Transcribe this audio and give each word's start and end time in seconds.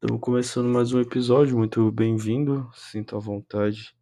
Estamos 0.00 0.20
começando 0.20 0.68
mais 0.68 0.92
um 0.92 1.00
episódio, 1.00 1.58
muito 1.58 1.90
bem-vindo. 1.90 2.70
Sinta 2.72 3.16
à 3.16 3.18
vontade. 3.18 3.96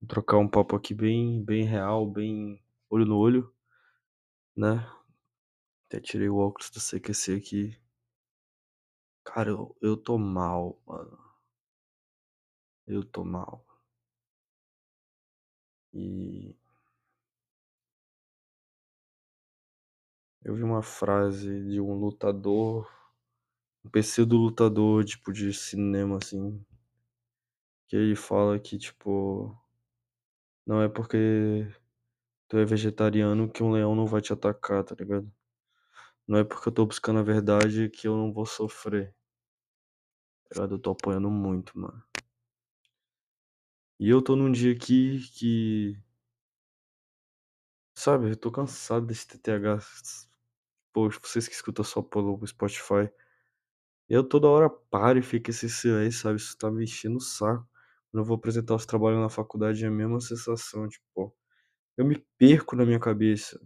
Vou 0.00 0.08
trocar 0.08 0.36
um 0.36 0.48
papo 0.48 0.74
aqui 0.74 0.92
bem, 0.92 1.44
bem 1.44 1.62
real, 1.64 2.10
bem 2.10 2.60
olho 2.90 3.06
no 3.06 3.16
olho, 3.16 3.54
né? 4.56 4.84
Até 5.86 6.00
tirei 6.00 6.28
o 6.28 6.38
óculos 6.38 6.70
do 6.70 6.80
CQC 6.80 7.36
aqui. 7.36 7.80
Cara, 9.24 9.50
eu, 9.50 9.76
eu 9.80 9.96
tô 9.96 10.18
mal, 10.18 10.76
mano. 10.84 11.16
Eu 12.84 13.04
tô 13.04 13.24
mal. 13.24 13.64
E 15.92 16.56
eu 20.42 20.56
vi 20.56 20.64
uma 20.64 20.82
frase 20.82 21.64
de 21.70 21.80
um 21.80 21.94
lutador, 21.94 22.97
um 23.84 23.90
PC 23.90 24.24
do 24.24 24.36
lutador, 24.36 25.04
tipo, 25.04 25.32
de 25.32 25.52
cinema, 25.52 26.18
assim, 26.18 26.64
que 27.86 27.96
ele 27.96 28.14
fala 28.14 28.58
que, 28.58 28.78
tipo, 28.78 29.56
não 30.66 30.82
é 30.82 30.88
porque 30.88 31.66
tu 32.48 32.58
é 32.58 32.64
vegetariano 32.64 33.50
que 33.50 33.62
um 33.62 33.72
leão 33.72 33.94
não 33.94 34.06
vai 34.06 34.20
te 34.20 34.32
atacar, 34.32 34.84
tá 34.84 34.94
ligado? 34.94 35.32
Não 36.26 36.38
é 36.38 36.44
porque 36.44 36.68
eu 36.68 36.72
tô 36.72 36.84
buscando 36.86 37.20
a 37.20 37.22
verdade 37.22 37.88
que 37.88 38.06
eu 38.06 38.16
não 38.16 38.32
vou 38.32 38.44
sofrer. 38.44 39.14
Tá 40.50 40.56
ligado? 40.56 40.74
Eu 40.74 40.78
tô 40.78 40.90
apanhando 40.90 41.30
muito, 41.30 41.78
mano. 41.78 42.02
E 43.98 44.08
eu 44.10 44.22
tô 44.22 44.36
num 44.36 44.52
dia 44.52 44.72
aqui 44.72 45.20
que. 45.32 45.98
Sabe, 47.94 48.30
eu 48.30 48.36
tô 48.36 48.50
cansado 48.50 49.06
desse 49.06 49.26
TTH. 49.26 50.28
Pô, 50.92 51.08
vocês 51.10 51.48
que 51.48 51.54
escutam 51.54 51.84
só 51.84 52.02
pelo 52.02 52.46
Spotify. 52.46 53.10
Eu 54.08 54.24
toda 54.24 54.48
hora 54.48 54.70
paro 54.70 55.18
e 55.18 55.22
fico 55.22 55.50
esse 55.50 55.68
silêncio, 55.68 56.22
sabe? 56.22 56.36
Isso 56.36 56.56
tá 56.58 56.70
me 56.70 56.84
enchendo 56.84 57.18
o 57.18 57.20
saco. 57.20 57.66
Quando 58.10 58.22
eu 58.22 58.24
vou 58.24 58.36
apresentar 58.36 58.74
os 58.74 58.86
trabalhos 58.86 59.20
na 59.20 59.28
faculdade 59.28 59.84
é 59.84 59.88
a 59.88 59.90
mesma 59.90 60.20
sensação, 60.20 60.88
tipo, 60.88 61.34
eu 61.96 62.04
me 62.06 62.24
perco 62.38 62.76
na 62.76 62.86
minha 62.86 63.00
cabeça, 63.00 63.60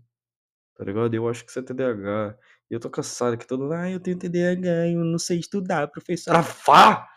tá 0.76 0.84
ligado? 0.84 1.14
Eu 1.14 1.28
acho 1.28 1.44
que 1.44 1.50
isso 1.50 1.60
é 1.60 1.62
TDAH. 1.62 2.38
E 2.70 2.74
eu 2.74 2.80
tô 2.80 2.90
cansado 2.90 3.38
que 3.38 3.46
todo 3.46 3.62
mundo, 3.64 3.74
ah, 3.74 3.90
eu 3.90 4.00
tenho 4.00 4.18
TDAH, 4.18 4.88
eu 4.92 5.04
não 5.04 5.18
sei 5.18 5.38
estudar, 5.40 5.88
professora. 5.88 6.40
Vá! 6.42 7.08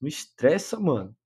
Me 0.00 0.08
estressa, 0.10 0.78
mano. 0.80 1.16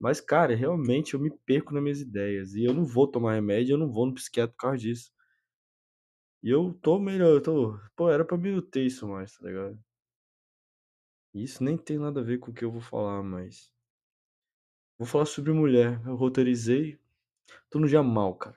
Mas, 0.00 0.20
cara, 0.20 0.54
realmente 0.56 1.14
eu 1.14 1.20
me 1.20 1.30
perco 1.46 1.74
nas 1.74 1.82
minhas 1.82 2.00
ideias. 2.00 2.54
E 2.54 2.64
eu 2.64 2.74
não 2.74 2.84
vou 2.84 3.08
tomar 3.08 3.34
remédio, 3.34 3.74
eu 3.74 3.78
não 3.78 3.90
vou 3.92 4.06
no 4.06 4.14
psiquiatra 4.14 4.52
por 4.52 4.58
causa 4.62 4.78
disso. 4.78 5.12
E 6.42 6.48
eu 6.50 6.72
tô 6.82 6.98
melhor, 6.98 7.28
eu 7.34 7.42
tô. 7.42 7.78
Pô, 7.94 8.10
era 8.10 8.24
pra 8.24 8.38
mim 8.38 8.52
não 8.52 8.62
ter 8.62 8.86
isso 8.86 9.06
mais, 9.06 9.36
tá 9.36 9.46
ligado? 9.46 9.78
Isso 11.36 11.62
nem 11.62 11.76
tem 11.76 11.98
nada 11.98 12.20
a 12.20 12.24
ver 12.24 12.38
com 12.38 12.50
o 12.50 12.54
que 12.54 12.64
eu 12.64 12.70
vou 12.72 12.80
falar, 12.80 13.22
mas. 13.22 13.70
Vou 14.98 15.06
falar 15.06 15.26
sobre 15.26 15.52
mulher. 15.52 16.00
Eu 16.06 16.16
roteirizei. 16.16 16.98
Tô 17.68 17.78
no 17.78 17.86
dia 17.86 18.02
mal, 18.02 18.34
cara. 18.34 18.56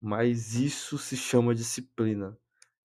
Mas 0.00 0.54
isso 0.54 0.96
se 0.96 1.14
chama 1.14 1.54
disciplina. 1.54 2.38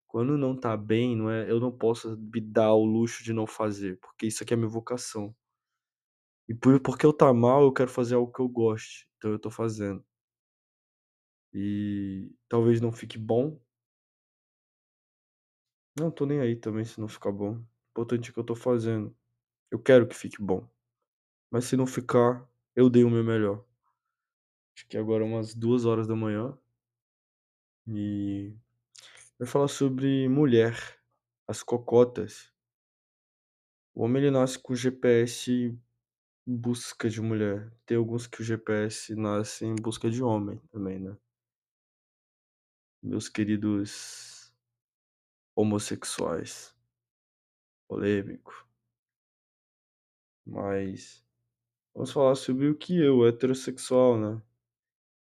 Quando 0.06 0.38
não 0.38 0.56
tá 0.56 0.76
bem, 0.76 1.16
não 1.16 1.30
é, 1.30 1.50
eu 1.50 1.60
não 1.62 1.72
posso 1.72 2.18
me 2.18 2.42
dar 2.42 2.74
o 2.74 2.84
luxo 2.84 3.24
de 3.24 3.34
não 3.34 3.48
fazer, 3.48 3.98
porque 4.00 4.28
isso 4.28 4.44
aqui 4.44 4.54
é 4.54 4.58
minha 4.58 4.70
vocação. 4.70 5.34
E 6.48 6.54
por, 6.54 6.80
porque 6.82 7.06
eu 7.06 7.14
tá 7.14 7.34
mal, 7.34 7.64
eu 7.64 7.74
quero 7.74 7.90
fazer 7.90 8.16
algo 8.16 8.32
que 8.32 8.42
eu 8.42 8.50
goste. 8.50 9.08
Então 9.18 9.32
eu 9.32 9.40
tô 9.40 9.50
fazendo. 9.50 10.04
E 11.54 12.32
talvez 12.50 12.82
não 12.82 12.92
fique 12.92 13.18
bom. 13.18 13.60
Não 15.98 16.12
tô 16.12 16.26
nem 16.26 16.40
aí 16.42 16.56
também 16.56 16.84
se 16.84 17.00
não 17.00 17.08
ficar 17.08 17.32
bom. 17.32 17.64
Importante 17.94 18.32
é 18.32 18.34
que 18.34 18.40
eu 18.40 18.44
tô 18.44 18.56
fazendo. 18.56 19.16
Eu 19.70 19.80
quero 19.80 20.08
que 20.08 20.16
fique 20.16 20.42
bom. 20.42 20.68
Mas 21.52 21.66
se 21.66 21.78
não 21.78 21.86
ficar, 21.86 22.44
eu 22.76 22.90
dei 22.90 23.04
o 23.04 23.10
meu 23.10 23.24
melhor. 23.24 23.64
Acho 24.76 24.88
que 24.88 24.98
agora 24.98 25.24
é 25.24 25.28
umas 25.28 25.54
duas 25.54 25.86
horas 25.86 26.08
da 26.08 26.16
manhã. 26.16 26.58
E 27.88 28.52
vai 29.38 29.48
falar 29.48 29.68
sobre 29.68 30.28
mulher, 30.28 30.76
as 31.48 31.62
cocotas. 31.62 32.52
O 33.94 34.04
homem 34.04 34.24
ele 34.24 34.32
nasce 34.32 34.58
com 34.58 34.74
GPS 34.74 35.78
busca 36.46 37.08
de 37.08 37.22
mulher. 37.22 37.72
Tem 37.86 37.96
alguns 37.98 38.26
que 38.26 38.42
o 38.42 38.44
GPS 38.44 39.16
nasce 39.16 39.66
em 39.66 39.76
busca 39.76 40.10
de 40.10 40.24
homem 40.24 40.60
também, 40.72 41.00
né? 41.00 41.16
Meus 43.04 43.30
queridos 43.30 44.52
homossexuais. 45.56 46.73
Polêmico. 47.94 48.68
Mas 50.44 51.24
vamos 51.94 52.12
falar 52.12 52.34
sobre 52.34 52.68
o 52.68 52.76
que 52.76 53.00
eu, 53.00 53.28
heterossexual, 53.28 54.18
né? 54.20 54.42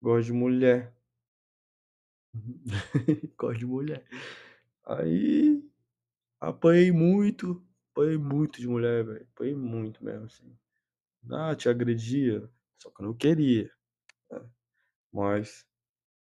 Gosto 0.02 0.26
de 0.26 0.32
mulher. 0.32 0.92
Gosto 3.38 3.60
de 3.60 3.66
mulher. 3.66 4.04
Aí 4.84 5.62
apanhei 6.40 6.90
muito, 6.90 7.64
apanhei 7.92 8.18
muito 8.18 8.60
de 8.60 8.66
mulher, 8.66 9.04
velho. 9.04 9.28
Apanhei 9.34 9.54
muito 9.54 10.04
mesmo, 10.04 10.26
assim. 10.26 10.58
Ah, 11.30 11.54
te 11.54 11.68
agredia, 11.68 12.50
só 12.82 12.90
que 12.90 13.02
eu 13.02 13.06
não 13.06 13.14
queria. 13.14 13.70
Né? 14.30 14.50
Mas 15.12 15.66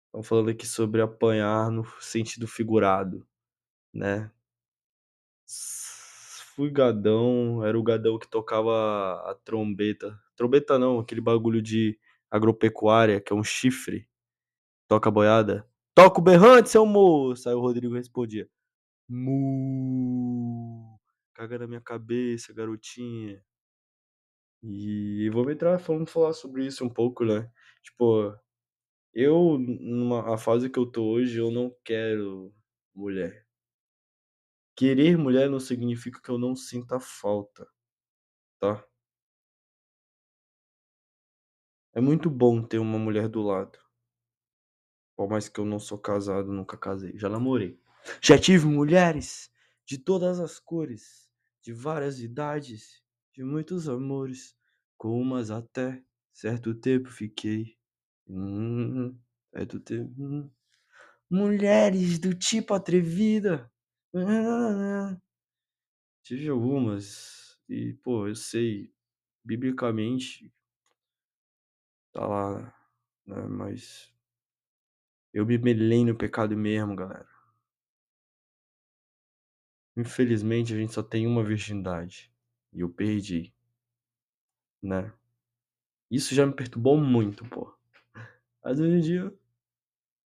estamos 0.06 0.28
falando 0.28 0.50
aqui 0.50 0.66
sobre 0.66 1.02
apanhar 1.02 1.70
no 1.70 1.84
sentido 2.00 2.48
figurado, 2.48 3.26
né? 3.94 4.30
Fui 6.58 6.72
gadão, 6.72 7.64
era 7.64 7.78
o 7.78 7.82
gadão 7.84 8.18
que 8.18 8.28
tocava 8.28 8.72
a 9.30 9.34
trombeta. 9.44 10.18
Trombeta 10.34 10.76
não, 10.76 10.98
aquele 10.98 11.20
bagulho 11.20 11.62
de 11.62 11.96
agropecuária, 12.28 13.20
que 13.20 13.32
é 13.32 13.36
um 13.36 13.44
chifre. 13.44 14.08
Toca 14.88 15.08
boiada. 15.08 15.64
Toca 15.94 16.18
o 16.18 16.22
berrante, 16.24 16.68
seu 16.70 16.84
moço! 16.84 17.48
Aí 17.48 17.54
o 17.54 17.60
Rodrigo 17.60 17.94
respondia. 17.94 18.50
Mu. 19.08 20.98
Caga 21.32 21.60
na 21.60 21.68
minha 21.68 21.80
cabeça, 21.80 22.52
garotinha. 22.52 23.40
E 24.60 25.30
vamos 25.32 25.52
entrar, 25.52 25.76
vamos 25.76 26.10
falar 26.10 26.32
sobre 26.32 26.66
isso 26.66 26.84
um 26.84 26.90
pouco, 26.90 27.24
né? 27.24 27.48
Tipo, 27.84 28.36
eu, 29.14 29.58
numa 29.60 30.34
a 30.34 30.36
fase 30.36 30.68
que 30.68 30.78
eu 30.80 30.86
tô 30.86 31.04
hoje, 31.04 31.38
eu 31.38 31.52
não 31.52 31.72
quero 31.84 32.52
mulher. 32.92 33.47
Querer 34.78 35.18
mulher 35.18 35.50
não 35.50 35.58
significa 35.58 36.20
que 36.22 36.30
eu 36.30 36.38
não 36.38 36.54
sinta 36.54 37.00
falta, 37.00 37.66
tá? 38.60 38.86
É 41.92 42.00
muito 42.00 42.30
bom 42.30 42.62
ter 42.62 42.78
uma 42.78 42.96
mulher 42.96 43.26
do 43.28 43.42
lado. 43.42 43.76
Por 45.16 45.28
mais 45.28 45.48
que 45.48 45.58
eu 45.58 45.64
não 45.64 45.80
sou 45.80 45.98
casado, 45.98 46.52
nunca 46.52 46.76
casei. 46.76 47.18
Já 47.18 47.28
namorei. 47.28 47.76
Já 48.22 48.38
tive 48.38 48.66
mulheres 48.66 49.50
de 49.84 49.98
todas 49.98 50.38
as 50.38 50.60
cores, 50.60 51.28
de 51.60 51.72
várias 51.72 52.20
idades, 52.20 53.02
de 53.34 53.42
muitos 53.42 53.88
amores. 53.88 54.56
Com 54.96 55.20
umas 55.20 55.50
até 55.50 56.00
certo 56.32 56.72
tempo 56.72 57.08
fiquei. 57.08 57.76
Hum, 58.28 59.18
certo 59.52 59.80
tempo. 59.80 60.14
Hum. 60.16 60.48
Mulheres 61.28 62.20
do 62.20 62.32
tipo 62.32 62.74
atrevida. 62.74 63.68
Ah, 64.14 65.16
tive 66.22 66.48
algumas. 66.48 67.58
E, 67.68 67.94
pô, 68.02 68.28
eu 68.28 68.34
sei, 68.34 68.92
biblicamente, 69.44 70.52
tá 72.12 72.26
lá, 72.26 72.74
né? 73.26 73.36
Mas 73.48 74.12
eu 75.32 75.46
me 75.46 75.56
melei 75.56 76.04
no 76.04 76.14
pecado 76.14 76.54
mesmo, 76.54 76.94
galera. 76.94 77.26
Infelizmente, 79.98 80.72
a 80.72 80.78
gente 80.78 80.94
só 80.94 81.02
tem 81.02 81.26
uma 81.26 81.44
virgindade. 81.44 82.32
E 82.72 82.80
eu 82.80 82.88
perdi. 82.88 83.52
Né? 84.82 85.12
Isso 86.10 86.34
já 86.34 86.46
me 86.46 86.52
perturbou 86.54 86.98
muito, 86.98 87.44
pô. 87.46 87.74
Mas 88.64 88.80
hoje 88.80 88.96
em 88.96 89.00
dia, 89.00 89.34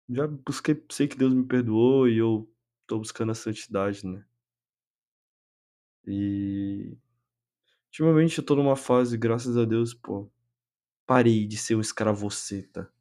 já 0.09 0.27
busquei, 0.27 0.83
sei 0.91 1.07
que 1.07 1.15
Deus 1.17 1.33
me 1.33 1.45
perdoou 1.45 2.07
e 2.07 2.17
eu 2.17 2.49
tô 2.89 2.97
buscando 2.97 3.31
a 3.31 3.35
santidade, 3.35 4.05
né? 4.05 4.25
E 6.05 6.97
ultimamente 7.87 8.39
eu 8.39 8.43
tô 8.45 8.55
numa 8.55 8.75
fase, 8.75 9.15
graças 9.15 9.55
a 9.57 9.63
Deus, 9.63 9.93
pô, 9.93 10.29
parei 11.05 11.45
de 11.45 11.55
ser 11.55 11.75
um 11.75 11.81
escravoceta. 11.81 12.91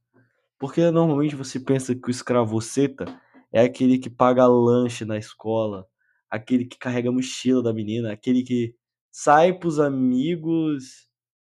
Porque 0.58 0.90
normalmente 0.90 1.34
você 1.34 1.58
pensa 1.58 1.94
que 1.94 2.08
o 2.08 2.10
escravoceta 2.10 3.06
é 3.52 3.62
aquele 3.62 3.98
que 3.98 4.10
paga 4.10 4.46
lanche 4.46 5.04
na 5.06 5.16
escola, 5.16 5.88
aquele 6.30 6.66
que 6.66 6.78
carrega 6.78 7.08
a 7.08 7.12
mochila 7.12 7.62
da 7.62 7.72
menina, 7.72 8.12
aquele 8.12 8.42
que 8.42 8.76
sai 9.10 9.52
pros 9.58 9.80
amigos, 9.80 11.08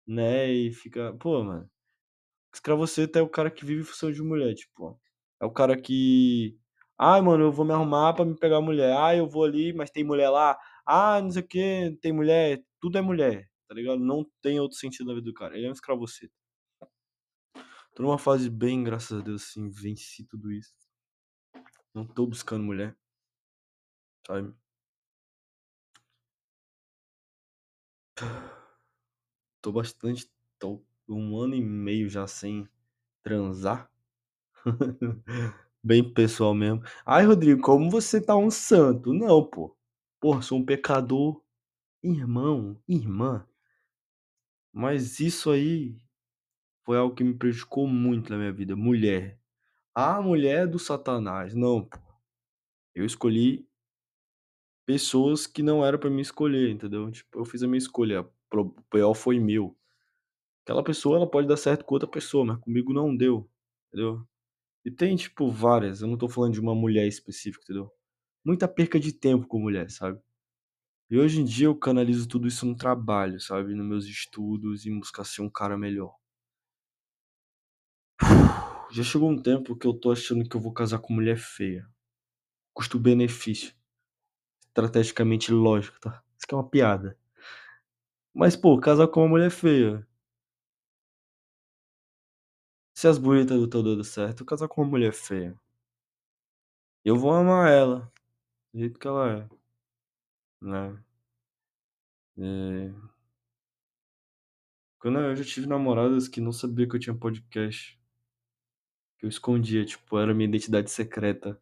né, 0.07 0.51
e 0.51 0.73
fica, 0.73 1.13
pô, 1.13 1.43
mano, 1.43 1.69
escravoceta 2.53 3.19
é 3.19 3.21
o 3.21 3.29
cara 3.29 3.51
que 3.51 3.65
vive 3.65 3.81
em 3.81 3.85
função 3.85 4.11
de 4.11 4.21
mulher, 4.21 4.53
tipo, 4.55 4.99
é 5.41 5.45
o 5.45 5.51
cara 5.51 5.77
que, 5.79 6.57
ai, 6.97 7.21
mano, 7.21 7.45
eu 7.45 7.51
vou 7.51 7.65
me 7.65 7.73
arrumar 7.73 8.13
pra 8.13 8.25
me 8.25 8.35
pegar 8.37 8.61
mulher, 8.61 8.95
ai, 8.97 9.19
eu 9.19 9.27
vou 9.27 9.43
ali, 9.43 9.73
mas 9.73 9.89
tem 9.91 10.03
mulher 10.03 10.29
lá, 10.29 10.57
Ah, 10.85 11.21
não 11.21 11.31
sei 11.31 11.41
o 11.41 11.47
quê, 11.47 11.97
tem 12.01 12.11
mulher, 12.13 12.63
tudo 12.79 12.97
é 12.97 13.01
mulher, 13.01 13.49
tá 13.67 13.73
ligado? 13.75 13.99
Não 13.99 14.25
tem 14.41 14.59
outro 14.59 14.77
sentido 14.77 15.07
na 15.07 15.13
vida 15.15 15.25
do 15.25 15.33
cara. 15.33 15.57
Ele 15.57 15.65
é 15.67 15.69
um 15.69 15.73
escravoceta. 15.73 16.33
Tô 17.95 18.03
numa 18.03 18.17
fase 18.19 18.47
bem, 18.49 18.83
graças 18.83 19.19
a 19.19 19.23
Deus, 19.23 19.43
assim, 19.43 19.69
venci 19.69 20.23
tudo 20.25 20.51
isso. 20.51 20.73
Não 21.95 22.05
tô 22.05 22.27
buscando 22.27 22.63
mulher, 22.63 22.95
sabe? 24.27 24.53
Tô 29.61 29.69
bastante, 29.71 30.31
tô 30.57 30.81
um 31.09 31.37
ano 31.37 31.55
e 31.55 31.61
meio 31.61 32.09
já 32.09 32.25
sem 32.25 32.67
transar. 33.23 33.91
Bem 35.85 36.03
pessoal 36.03 36.55
mesmo. 36.55 36.81
Ai, 37.05 37.27
Rodrigo, 37.27 37.61
como 37.61 37.91
você 37.91 38.19
tá 38.19 38.35
um 38.35 38.49
santo? 38.49 39.13
Não, 39.13 39.45
pô. 39.45 39.77
Porra, 40.19 40.41
sou 40.41 40.57
um 40.57 40.65
pecador. 40.65 41.39
Irmão, 42.01 42.81
irmã. 42.87 43.47
Mas 44.73 45.19
isso 45.19 45.51
aí 45.51 45.95
foi 46.83 46.97
algo 46.97 47.13
que 47.13 47.23
me 47.23 47.35
prejudicou 47.35 47.85
muito 47.87 48.31
na 48.31 48.37
minha 48.39 48.51
vida. 48.51 48.75
Mulher. 48.75 49.39
Ah, 49.93 50.19
mulher 50.23 50.67
do 50.67 50.79
satanás. 50.79 51.53
Não, 51.53 51.85
pô. 51.85 51.99
Eu 52.95 53.05
escolhi 53.05 53.69
pessoas 54.87 55.45
que 55.45 55.61
não 55.61 55.85
era 55.85 55.99
pra 55.99 56.09
mim 56.09 56.21
escolher, 56.21 56.71
entendeu? 56.71 57.11
Tipo, 57.11 57.41
eu 57.41 57.45
fiz 57.45 57.61
a 57.61 57.67
minha 57.67 57.77
escolha. 57.77 58.27
O 58.51 58.71
pior 58.89 59.13
foi 59.13 59.39
meu. 59.39 59.77
Aquela 60.63 60.83
pessoa, 60.83 61.17
ela 61.17 61.29
pode 61.29 61.47
dar 61.47 61.57
certo 61.57 61.85
com 61.85 61.93
outra 61.93 62.09
pessoa, 62.09 62.43
mas 62.43 62.59
comigo 62.59 62.91
não 62.91 63.15
deu, 63.15 63.47
entendeu? 63.89 64.27
E 64.85 64.91
tem, 64.91 65.15
tipo, 65.15 65.49
várias. 65.49 66.01
Eu 66.01 66.07
não 66.07 66.17
tô 66.17 66.29
falando 66.29 66.53
de 66.53 66.61
uma 66.61 66.75
mulher 66.75 67.07
específica, 67.07 67.63
entendeu? 67.63 67.91
Muita 68.45 68.67
perca 68.67 68.99
de 68.99 69.11
tempo 69.11 69.47
com 69.47 69.59
mulher, 69.59 69.89
sabe? 69.89 70.19
E 71.09 71.17
hoje 71.17 71.41
em 71.41 71.45
dia 71.45 71.65
eu 71.65 71.75
canalizo 71.75 72.27
tudo 72.27 72.47
isso 72.47 72.65
no 72.65 72.75
trabalho, 72.75 73.39
sabe? 73.39 73.73
Nos 73.73 73.85
meus 73.87 74.05
estudos, 74.05 74.85
em 74.85 74.99
buscar 74.99 75.23
ser 75.23 75.41
um 75.41 75.49
cara 75.49 75.75
melhor. 75.75 76.15
Já 78.91 79.03
chegou 79.03 79.31
um 79.31 79.41
tempo 79.41 79.75
que 79.75 79.87
eu 79.87 79.93
tô 79.93 80.11
achando 80.11 80.47
que 80.47 80.55
eu 80.55 80.61
vou 80.61 80.71
casar 80.71 80.99
com 80.99 81.13
mulher 81.13 81.37
feia. 81.37 81.87
Custo-benefício. 82.73 83.73
Estrategicamente 84.67 85.51
lógico, 85.51 85.99
tá? 85.99 86.23
Isso 86.37 86.45
aqui 86.45 86.53
é 86.53 86.57
uma 86.57 86.69
piada. 86.69 87.17
Mas, 88.33 88.55
pô, 88.55 88.79
casar 88.79 89.07
com 89.07 89.21
uma 89.21 89.29
mulher 89.29 89.49
feia. 89.49 90.05
Se 92.95 93.09
as 93.09 93.17
bonitas 93.17 93.57
não 93.57 93.65
estão 93.65 93.83
dando 93.83 94.05
certo, 94.05 94.41
eu 94.41 94.45
casar 94.45 94.69
com 94.69 94.81
uma 94.81 94.89
mulher 94.89 95.13
feia. 95.13 95.59
Eu 97.03 97.17
vou 97.17 97.31
amar 97.31 97.69
ela. 97.69 98.11
Do 98.73 98.79
jeito 98.79 98.97
que 98.97 99.05
ela 99.07 99.31
é. 99.31 99.49
Né? 100.61 101.03
E... 102.37 102.93
Quando 104.97 105.19
eu 105.19 105.35
já 105.35 105.43
tive 105.43 105.67
namoradas 105.67 106.29
que 106.29 106.39
não 106.39 106.53
sabia 106.53 106.87
que 106.87 106.95
eu 106.95 106.99
tinha 106.99 107.13
podcast. 107.13 107.99
Que 109.19 109.25
eu 109.25 109.29
escondia, 109.29 109.85
tipo, 109.85 110.17
era 110.17 110.33
minha 110.33 110.47
identidade 110.47 110.89
secreta. 110.89 111.61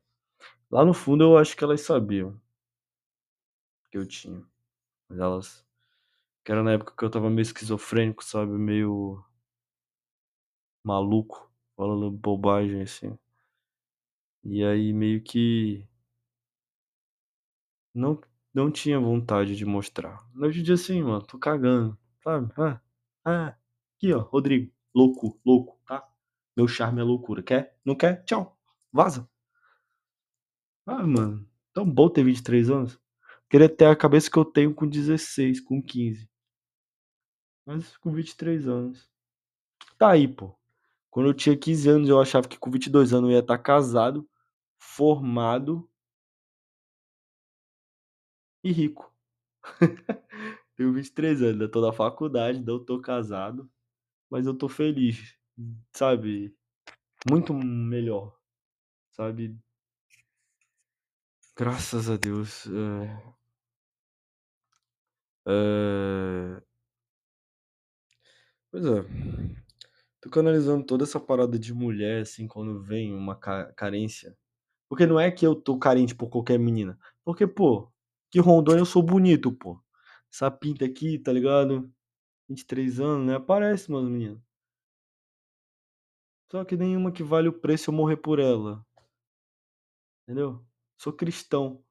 Lá 0.69 0.85
no 0.85 0.93
fundo 0.93 1.23
eu 1.23 1.37
acho 1.37 1.57
que 1.57 1.63
elas 1.63 1.81
sabiam. 1.81 2.39
Que 3.89 3.97
eu 3.97 4.07
tinha. 4.07 4.45
Mas 5.09 5.19
elas. 5.19 5.65
Que 6.43 6.51
era 6.51 6.61
na 6.61 6.73
época 6.73 6.93
que 6.95 7.03
eu 7.03 7.09
tava 7.09 7.29
meio 7.31 7.41
esquizofrênico, 7.41 8.23
sabe? 8.23 8.51
Meio. 8.51 9.25
Maluco. 10.83 11.51
Falando 11.75 12.11
bobagem, 12.11 12.81
assim. 12.83 13.17
E 14.43 14.63
aí 14.63 14.93
meio 14.93 15.21
que. 15.21 15.85
Não, 17.93 18.19
não 18.53 18.71
tinha 18.71 18.99
vontade 18.99 19.55
de 19.55 19.65
mostrar. 19.65 20.23
Hoje 20.35 20.59
em 20.61 20.63
dia, 20.63 20.75
assim, 20.75 21.01
mano, 21.01 21.21
tô 21.25 21.37
cagando. 21.39 21.97
Sabe? 22.23 22.51
Ah, 22.57 22.81
ah. 23.25 23.55
Aqui, 23.97 24.13
ó, 24.13 24.19
Rodrigo. 24.19 24.71
Louco, 24.93 25.39
louco, 25.45 25.79
tá? 25.87 26.07
Meu 26.55 26.67
charme 26.67 27.01
é 27.01 27.03
loucura. 27.03 27.41
Quer? 27.43 27.77
Não 27.85 27.95
quer? 27.95 28.23
Tchau. 28.25 28.57
Vaza. 28.91 29.27
Ah, 30.85 31.05
mano. 31.05 31.47
Tão 31.73 31.89
bom 31.89 32.09
ter 32.09 32.23
23 32.23 32.69
anos. 32.69 32.99
Queria 33.49 33.69
ter 33.69 33.85
a 33.85 33.95
cabeça 33.95 34.29
que 34.29 34.37
eu 34.37 34.45
tenho 34.45 34.73
com 34.73 34.87
16, 34.87 35.59
com 35.61 35.81
15. 35.81 36.29
Mas 37.65 37.97
com 37.97 38.11
23 38.11 38.67
anos. 38.67 39.09
Tá 39.97 40.11
aí, 40.11 40.27
pô. 40.27 40.55
Quando 41.13 41.29
eu 41.29 41.33
tinha 41.35 41.55
15 41.55 41.87
anos, 41.87 42.09
eu 42.09 42.19
achava 42.19 42.47
que 42.47 42.57
com 42.57 42.71
22 42.71 43.13
anos 43.13 43.29
eu 43.29 43.35
ia 43.35 43.39
estar 43.39 43.59
casado, 43.59 44.27
formado 44.79 45.87
e 48.63 48.71
rico. 48.71 49.13
tenho 50.75 50.91
23 50.91 51.39
anos, 51.43 51.53
ainda 51.53 51.69
tô 51.69 51.81
na 51.81 51.93
faculdade, 51.93 52.59
não 52.65 52.83
tô 52.83 52.99
casado, 52.99 53.69
mas 54.27 54.47
eu 54.47 54.57
tô 54.57 54.67
feliz, 54.67 55.37
sabe? 55.93 56.57
Muito 57.29 57.53
melhor, 57.53 58.35
sabe? 59.11 59.55
Graças 61.55 62.09
a 62.09 62.17
Deus. 62.17 62.65
É... 62.65 63.35
É... 65.45 66.63
Pois 68.71 68.85
é. 68.85 69.62
Tô 70.23 70.29
canalizando 70.29 70.85
toda 70.85 71.03
essa 71.03 71.19
parada 71.19 71.59
de 71.59 71.73
mulher, 71.73 72.21
assim, 72.21 72.47
quando 72.47 72.81
vem 72.81 73.13
uma 73.13 73.35
ca- 73.35 73.73
carência. 73.73 74.37
Porque 74.89 75.05
não 75.05 75.19
é 75.19 75.29
que 75.31 75.45
eu 75.45 75.55
tô 75.55 75.77
carente 75.77 76.15
por 76.15 76.29
qualquer 76.29 76.57
menina. 76.57 76.97
Porque, 77.25 77.47
pô, 77.47 77.91
que 78.31 78.39
Rondônia 78.39 78.81
eu 78.81 78.85
sou 78.85 79.03
bonito, 79.03 79.51
pô. 79.51 79.81
Essa 80.33 80.49
pinta 80.49 80.85
aqui, 80.85 81.19
tá 81.19 81.33
ligado? 81.33 81.91
23 82.49 83.01
anos, 83.01 83.27
né? 83.27 83.35
Aparece, 83.35 83.91
mano, 83.91 84.09
menina. 84.09 84.41
Só 86.49 86.63
que 86.63 86.77
nenhuma 86.77 87.11
que 87.11 87.21
vale 87.21 87.49
o 87.49 87.59
preço 87.59 87.89
eu 87.89 87.93
morrer 87.93 88.15
por 88.15 88.39
ela. 88.39 88.85
Entendeu? 90.23 90.65
Sou 90.97 91.11
cristão. 91.11 91.83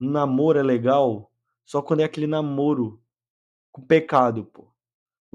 Namoro 0.00 0.58
é 0.58 0.62
legal 0.62 1.32
só 1.64 1.82
quando 1.82 2.00
é 2.00 2.04
aquele 2.04 2.26
namoro 2.28 3.02
com 3.72 3.82
pecado, 3.82 4.44
pô. 4.46 4.75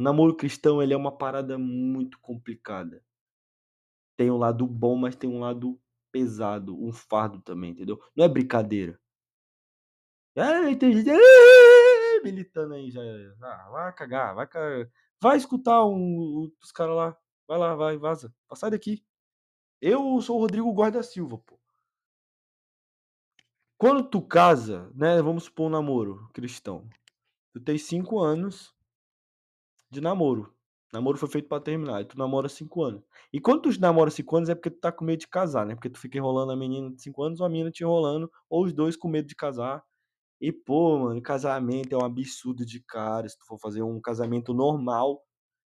Namoro 0.02 0.36
cristão, 0.36 0.82
ele 0.82 0.94
é 0.94 0.98
uma 0.98 1.18
parada 1.18 1.58
muito 1.58 2.20
complicada. 2.20 3.04
Tem 4.16 4.32
um 4.32 4.38
lado 4.38 4.66
bom, 4.66 4.96
mas 4.96 5.16
tem 5.18 5.30
um 5.30 5.40
lado 5.40 5.78
pesado, 6.14 6.82
um 6.82 6.94
fardo 6.94 7.42
também, 7.42 7.72
entendeu? 7.72 8.00
Não 8.16 8.24
é 8.24 8.30
brincadeira. 8.30 8.98
Tem 10.80 10.94
gente 10.94 11.10
"Ah", 11.10 12.22
militando 12.24 12.74
aí 12.74 12.90
já. 12.92 13.02
Ah, 13.42 13.70
vai 13.72 13.94
cagar, 13.94 14.36
vai 14.36 14.48
cagar. 14.48 14.90
Vai 15.22 15.38
escutar 15.38 15.86
um, 15.86 16.50
os 16.62 16.72
caras 16.72 16.96
lá. 16.96 17.18
Vai 17.48 17.58
lá, 17.58 17.76
vai, 17.76 17.98
vaza. 17.98 18.34
Sai 18.56 18.72
daqui. 18.72 19.04
Eu 19.82 20.22
sou 20.22 20.38
o 20.38 20.42
Rodrigo 20.42 20.74
Guarda 20.74 21.04
Silva, 21.04 21.38
pô. 21.40 21.60
Quando 23.78 24.04
tu 24.10 24.22
casa, 24.22 24.90
né? 24.96 25.22
Vamos 25.22 25.46
supor 25.46 25.68
um 25.68 25.70
namoro 25.72 26.30
cristão. 26.34 26.88
Tu 27.54 27.62
tem 27.62 27.78
cinco 27.78 28.20
anos 28.20 28.74
de 29.92 30.02
namoro. 30.02 30.54
Namoro 30.94 31.18
foi 31.18 31.30
feito 31.30 31.48
pra 31.48 31.60
terminar. 31.60 32.02
E 32.02 32.06
tu 32.06 32.18
namora 32.18 32.50
cinco 32.50 32.84
anos. 32.84 33.04
E 33.32 33.40
quando 33.40 33.62
tu 33.62 33.80
namora 33.80 34.10
cinco 34.10 34.36
anos 34.38 34.50
é 34.50 34.56
porque 34.56 34.70
tu 34.70 34.80
tá 34.80 34.92
com 34.92 35.06
medo 35.06 35.20
de 35.20 35.28
casar, 35.28 35.66
né? 35.66 35.76
Porque 35.76 35.90
tu 35.90 36.00
fica 36.00 36.18
enrolando 36.18 36.52
a 36.52 36.56
menina 36.56 36.92
de 36.92 37.02
cinco 37.02 37.24
anos 37.24 37.40
ou 37.40 37.46
a 37.46 37.50
menina 37.50 37.72
te 37.72 37.84
enrolando, 37.84 38.32
ou 38.50 38.66
os 38.66 38.74
dois 38.74 38.96
com 38.98 39.08
medo 39.08 39.28
de 39.28 39.36
casar. 39.36 39.84
E, 40.42 40.52
pô, 40.52 40.98
mano, 41.00 41.22
casamento 41.22 41.94
é 41.94 41.98
um 41.98 42.06
absurdo 42.06 42.66
de 42.66 42.80
caro. 42.82 43.30
Se 43.30 43.38
tu 43.38 43.46
for 43.46 43.60
fazer 43.60 43.84
um 43.84 44.02
casamento 44.02 44.54
normal, 44.54 45.24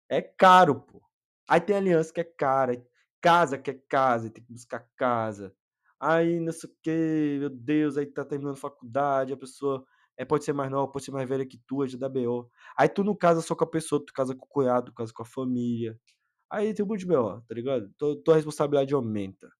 é 0.08 0.22
caro, 0.22 0.80
pô. 0.80 1.02
Aí 1.48 1.60
tem 1.60 1.76
aliança 1.76 2.12
que 2.12 2.20
é 2.20 2.24
cara, 2.24 2.82
casa 3.20 3.58
que 3.58 3.70
é 3.70 3.74
casa, 3.88 4.30
tem 4.30 4.44
que 4.44 4.52
buscar 4.52 4.86
casa. 4.96 5.54
Aí 6.00 6.40
não 6.40 6.52
sei 6.52 6.70
o 6.70 6.72
que, 6.82 7.36
meu 7.40 7.50
Deus, 7.50 7.96
aí 7.98 8.06
tá 8.06 8.24
terminando 8.24 8.56
faculdade, 8.56 9.32
a 9.32 9.36
pessoa 9.36 9.84
é, 10.20 10.24
pode 10.26 10.44
ser 10.44 10.52
mais 10.52 10.70
nova, 10.70 10.92
pode 10.92 11.06
ser 11.06 11.12
mais 11.12 11.26
velha 11.26 11.46
que 11.46 11.56
tu, 11.66 11.86
já 11.86 11.96
dá 11.96 12.06
BO. 12.06 12.50
Aí 12.76 12.86
tu 12.90 13.02
não 13.02 13.16
casa 13.16 13.40
só 13.40 13.54
com 13.56 13.64
a 13.64 13.66
pessoa, 13.66 14.04
tu 14.04 14.12
casa 14.12 14.34
com 14.34 14.44
o 14.44 14.48
cunhado, 14.48 14.92
tu 14.92 14.94
casa 14.94 15.10
com 15.14 15.22
a 15.22 15.24
família. 15.24 15.98
Aí 16.50 16.74
tem 16.74 16.84
um 16.84 16.88
monte 16.88 17.00
de 17.00 17.06
BO, 17.06 17.40
tá 17.40 17.54
ligado? 17.54 17.90
Tua, 17.96 18.22
tua 18.22 18.36
responsabilidade 18.36 18.92
aumenta. 18.92 19.50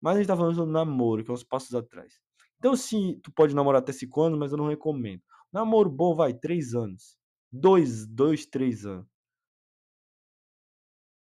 Mas 0.00 0.14
a 0.14 0.18
gente 0.20 0.28
tá 0.28 0.36
falando 0.36 0.54
sobre 0.54 0.72
namoro, 0.72 1.24
que 1.24 1.30
é 1.30 1.34
uns 1.34 1.42
passos 1.42 1.74
atrás. 1.74 2.20
Então, 2.56 2.76
sim, 2.76 3.18
tu 3.20 3.32
pode 3.32 3.52
namorar 3.52 3.82
até 3.82 3.92
5 3.92 4.22
anos, 4.22 4.38
mas 4.38 4.52
eu 4.52 4.58
não 4.58 4.68
recomendo. 4.68 5.22
Namoro 5.52 5.90
bom, 5.90 6.14
vai, 6.14 6.32
3 6.32 6.74
anos. 6.74 7.18
2, 7.50 8.06
2, 8.06 8.46
3 8.46 8.86
anos. 8.86 9.06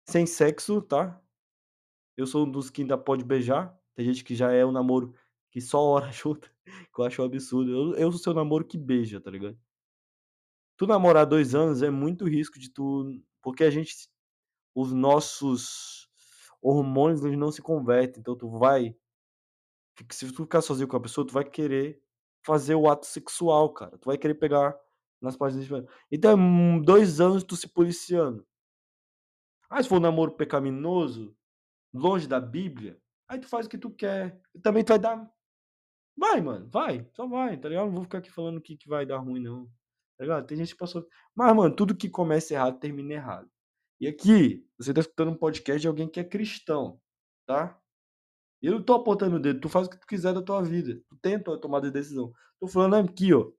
Sem 0.07 0.25
sexo, 0.25 0.81
tá? 0.81 1.21
Eu 2.15 2.25
sou 2.25 2.45
um 2.45 2.51
dos 2.51 2.69
que 2.69 2.83
ainda 2.83 2.97
pode 2.97 3.25
beijar. 3.25 3.77
Tem 3.95 4.05
gente 4.05 4.23
que 4.23 4.33
já 4.33 4.53
é 4.53 4.65
um 4.65 4.71
namoro 4.71 5.13
que 5.51 5.59
só 5.59 5.83
hora 5.83 6.09
junta, 6.13 6.49
que 6.93 6.99
eu 6.99 7.05
acho 7.05 7.21
um 7.21 7.25
absurdo. 7.25 7.71
Eu, 7.71 7.95
eu 7.95 8.11
sou 8.11 8.19
seu 8.19 8.33
namoro 8.33 8.65
que 8.65 8.77
beija, 8.77 9.19
tá 9.19 9.31
ligado? 9.31 9.57
Tu 10.77 10.87
namorar 10.87 11.25
dois 11.25 11.53
anos 11.55 11.81
é 11.81 11.89
muito 11.89 12.27
risco 12.27 12.59
de 12.59 12.69
tu. 12.69 13.21
Porque 13.41 13.63
a 13.63 13.69
gente. 13.69 14.09
Os 14.73 14.91
nossos 14.93 16.09
hormônios 16.61 17.23
eles 17.23 17.37
não 17.37 17.51
se 17.51 17.61
convertem. 17.61 18.21
Então 18.21 18.35
tu 18.35 18.49
vai. 18.49 18.95
Se 20.11 20.31
tu 20.31 20.43
ficar 20.43 20.61
sozinho 20.61 20.87
com 20.87 20.97
a 20.97 21.01
pessoa, 21.01 21.27
tu 21.27 21.33
vai 21.33 21.43
querer 21.43 22.01
fazer 22.43 22.75
o 22.75 22.89
ato 22.89 23.05
sexual, 23.05 23.73
cara. 23.73 23.97
Tu 23.97 24.05
vai 24.05 24.17
querer 24.17 24.35
pegar 24.35 24.75
nas 25.21 25.37
páginas 25.37 25.67
Então 26.11 26.31
é 26.31 26.81
2 26.81 27.21
anos 27.21 27.43
tu 27.43 27.55
se 27.55 27.67
policiando. 27.67 28.45
Ah, 29.69 29.81
se 29.81 29.87
for 29.87 29.97
um 29.97 30.01
namoro 30.01 30.31
pecaminoso, 30.31 31.35
longe 31.93 32.27
da 32.27 32.39
Bíblia, 32.39 32.99
aí 33.27 33.39
tu 33.39 33.47
faz 33.47 33.65
o 33.65 33.69
que 33.69 33.77
tu 33.77 33.89
quer. 33.89 34.41
E 34.53 34.59
também 34.59 34.83
tu 34.83 34.89
vai 34.89 34.99
dar 34.99 35.31
vai, 36.21 36.39
mano, 36.39 36.69
vai, 36.69 37.07
só 37.15 37.27
vai, 37.27 37.57
tá 37.57 37.67
ligado? 37.67 37.87
Não 37.87 37.93
vou 37.95 38.03
ficar 38.03 38.19
aqui 38.19 38.31
falando 38.31 38.61
que 38.61 38.77
que 38.77 38.87
vai 38.87 39.05
dar 39.05 39.17
ruim 39.17 39.41
não, 39.41 39.65
tá 40.17 40.23
ligado? 40.23 40.45
Tem 40.47 40.57
gente 40.57 40.73
que 40.73 40.79
passou 40.79 41.07
mas, 41.35 41.55
mano, 41.55 41.75
tudo 41.75 41.97
que 41.97 42.09
começa 42.09 42.53
errado 42.53 42.79
termina 42.79 43.13
errado. 43.13 43.49
E 43.99 44.07
aqui, 44.07 44.65
você 44.77 44.93
tá 44.93 45.01
escutando 45.01 45.31
um 45.31 45.37
podcast 45.37 45.81
de 45.81 45.87
alguém 45.87 46.07
que 46.09 46.19
é 46.19 46.23
cristão, 46.23 47.01
tá? 47.47 47.79
Eu 48.61 48.73
não 48.73 48.83
tô 48.83 48.93
apontando 48.93 49.37
o 49.37 49.39
dedo, 49.39 49.61
tu 49.61 49.69
faz 49.69 49.87
o 49.87 49.89
que 49.89 49.99
tu 49.99 50.07
quiser 50.07 50.33
da 50.33 50.41
tua 50.41 50.61
vida, 50.63 51.01
tu 51.09 51.17
tem 51.21 51.35
a 51.35 51.79
decisão. 51.91 52.31
Tô 52.59 52.67
falando 52.67 52.95
aqui, 52.95 53.33
ó, 53.33 53.51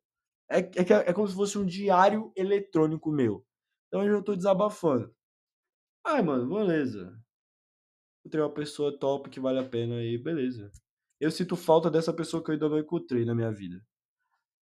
é 0.51 0.59
é 0.59 0.85
que 0.85 0.93
é 0.93 1.13
como 1.13 1.29
se 1.29 1.35
fosse 1.35 1.59
um 1.59 1.67
diário 1.67 2.33
eletrônico 2.37 3.11
meu. 3.11 3.45
Então 3.89 4.07
eu 4.07 4.23
tô 4.23 4.37
desabafando. 4.37 5.15
Ai, 6.05 6.23
mano, 6.23 6.49
beleza. 6.49 7.19
Encontrei 8.21 8.43
uma 8.45 8.55
pessoa 8.55 8.97
top 8.99 9.31
que 9.31 9.41
vale 9.41 9.59
a 9.61 9.69
pena 9.69 9.97
aí, 9.97 10.19
beleza. 10.19 10.71
Eu 11.23 11.31
sinto 11.31 11.55
falta 11.55 11.89
dessa 11.89 12.13
pessoa 12.13 12.43
que 12.43 12.51
eu 12.51 12.55
ainda 12.55 12.69
não 12.69 12.81
encontrei 12.81 13.25
na 13.25 13.33
minha 13.33 13.53
vida. 13.53 13.81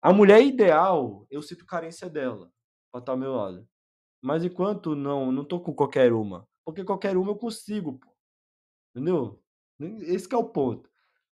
A 0.01 0.13
mulher 0.13 0.41
ideal, 0.41 1.27
eu 1.29 1.41
sinto 1.41 1.65
carência 1.65 2.09
dela, 2.09 2.49
pra 2.89 2.99
estar 3.01 3.11
ao 3.11 3.17
meu 3.17 3.33
lado. 3.35 3.67
Mas 4.21 4.41
enquanto 4.41 4.95
não, 4.95 5.33
não 5.33 5.43
tô 5.43 5.59
com 5.59 5.73
qualquer 5.73 6.13
uma, 6.13 6.47
porque 6.63 6.85
qualquer 6.85 7.17
uma 7.17 7.31
eu 7.31 7.35
consigo, 7.35 7.99
pô. 7.99 8.09
Entendeu? 8.95 9.43
Esse 10.03 10.33
é 10.33 10.37
o 10.37 10.45
ponto. 10.45 10.89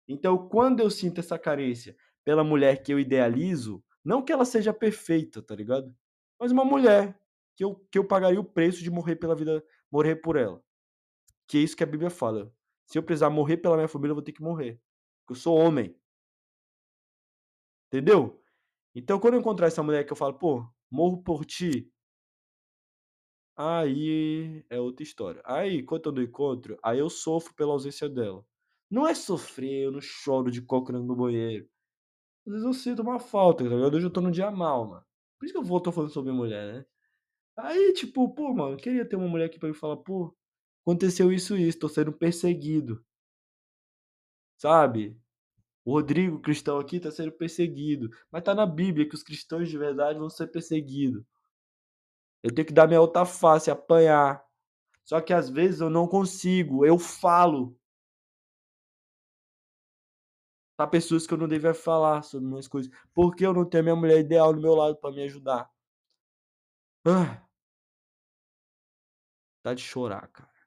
Então, 0.06 0.48
quando 0.48 0.78
eu 0.78 0.88
sinto 0.88 1.18
essa 1.18 1.36
carência 1.36 1.96
pela 2.24 2.44
mulher 2.44 2.80
que 2.84 2.92
eu 2.92 3.00
idealizo, 3.00 3.82
não 4.04 4.22
que 4.22 4.32
ela 4.32 4.44
seja 4.44 4.72
perfeita, 4.72 5.42
tá 5.42 5.52
ligado? 5.52 5.92
Mas 6.38 6.52
uma 6.52 6.64
mulher 6.64 7.20
que 7.56 7.64
eu, 7.64 7.74
que 7.90 7.98
eu 7.98 8.06
pagaria 8.06 8.38
o 8.38 8.44
preço 8.44 8.84
de 8.84 8.90
morrer 8.90 9.16
pela 9.16 9.34
vida, 9.34 9.64
morrer 9.90 10.14
por 10.14 10.36
ela. 10.36 10.62
Que 11.48 11.58
é 11.58 11.62
isso 11.62 11.76
que 11.76 11.82
a 11.82 11.88
Bíblia 11.88 12.08
fala. 12.08 12.54
Se 12.86 12.96
eu 12.96 13.02
precisar 13.02 13.30
morrer 13.30 13.56
pela 13.56 13.74
minha 13.74 13.88
família, 13.88 14.12
eu 14.12 14.14
vou 14.14 14.22
ter 14.22 14.30
que 14.30 14.42
morrer. 14.42 14.80
Eu 15.28 15.34
sou 15.34 15.56
homem. 15.56 15.94
Entendeu? 17.88 18.42
Então, 18.94 19.18
quando 19.20 19.34
eu 19.34 19.40
encontrar 19.40 19.66
essa 19.68 19.82
mulher 19.82 20.04
que 20.04 20.12
eu 20.12 20.16
falo, 20.16 20.34
pô, 20.34 20.66
morro 20.90 21.22
por 21.22 21.44
ti. 21.44 21.90
Aí 23.56 24.64
é 24.70 24.78
outra 24.80 25.02
história. 25.02 25.42
Aí, 25.44 25.82
quando 25.82 26.06
eu 26.06 26.12
não 26.12 26.22
encontro, 26.22 26.78
aí 26.82 26.98
eu 26.98 27.10
sofro 27.10 27.54
pela 27.54 27.72
ausência 27.72 28.08
dela. 28.08 28.44
Não 28.90 29.06
é 29.06 29.14
sofrer, 29.14 29.84
eu 29.84 29.92
não 29.92 30.00
choro 30.00 30.50
de 30.50 30.62
cócoras 30.62 31.02
no 31.04 31.16
banheiro. 31.16 31.68
Às 32.46 32.52
vezes 32.54 32.66
eu 32.66 32.74
sinto 32.74 33.02
uma 33.02 33.20
falta, 33.20 33.64
tá 33.64 33.70
ligado? 33.70 33.94
Hoje 33.96 34.06
eu 34.06 34.12
tô 34.12 34.20
num 34.20 34.30
dia 34.30 34.50
mal, 34.50 34.88
mano. 34.88 35.04
Por 35.38 35.46
isso 35.46 35.54
que 35.54 35.58
eu 35.60 35.64
vou 35.64 35.80
tô 35.80 35.92
falando 35.92 36.10
sobre 36.12 36.32
mulher, 36.32 36.72
né? 36.74 36.86
Aí, 37.56 37.92
tipo, 37.94 38.34
pô, 38.34 38.54
mano, 38.54 38.76
queria 38.76 39.08
ter 39.08 39.16
uma 39.16 39.28
mulher 39.28 39.46
aqui 39.46 39.58
pra 39.58 39.68
me 39.68 39.74
falar, 39.74 39.96
pô, 39.98 40.34
aconteceu 40.82 41.32
isso 41.32 41.56
e 41.56 41.68
isso, 41.68 41.78
tô 41.80 41.88
sendo 41.88 42.12
perseguido. 42.12 43.04
Sabe? 44.58 45.16
O 45.84 45.92
Rodrigo, 45.92 46.40
cristão 46.40 46.78
aqui, 46.78 47.00
tá 47.00 47.10
sendo 47.10 47.32
perseguido. 47.32 48.10
Mas 48.30 48.42
tá 48.44 48.54
na 48.54 48.66
Bíblia 48.66 49.08
que 49.08 49.14
os 49.14 49.22
cristãos 49.22 49.68
de 49.70 49.78
verdade 49.78 50.18
vão 50.18 50.28
ser 50.28 50.48
perseguidos. 50.48 51.24
Eu 52.42 52.54
tenho 52.54 52.66
que 52.66 52.74
dar 52.74 52.86
minha 52.86 53.00
outra 53.00 53.24
face, 53.24 53.70
apanhar. 53.70 54.44
Só 55.04 55.20
que 55.20 55.32
às 55.32 55.48
vezes 55.48 55.80
eu 55.80 55.88
não 55.90 56.06
consigo, 56.06 56.84
eu 56.84 56.98
falo. 56.98 57.76
Pra 60.76 60.86
pessoas 60.86 61.26
que 61.26 61.34
eu 61.34 61.38
não 61.38 61.48
devia 61.48 61.74
falar 61.74 62.22
sobre 62.22 62.46
minhas 62.48 62.68
coisas. 62.68 62.92
Porque 63.14 63.44
eu 63.46 63.52
não 63.54 63.64
tenho 63.64 63.82
a 63.82 63.84
minha 63.84 63.96
mulher 63.96 64.20
ideal 64.20 64.52
do 64.52 64.60
meu 64.60 64.74
lado 64.74 64.96
pra 64.96 65.10
me 65.10 65.22
ajudar. 65.22 65.70
Ah. 67.06 67.42
Dá 69.64 69.74
de 69.74 69.82
chorar, 69.82 70.28
cara. 70.28 70.57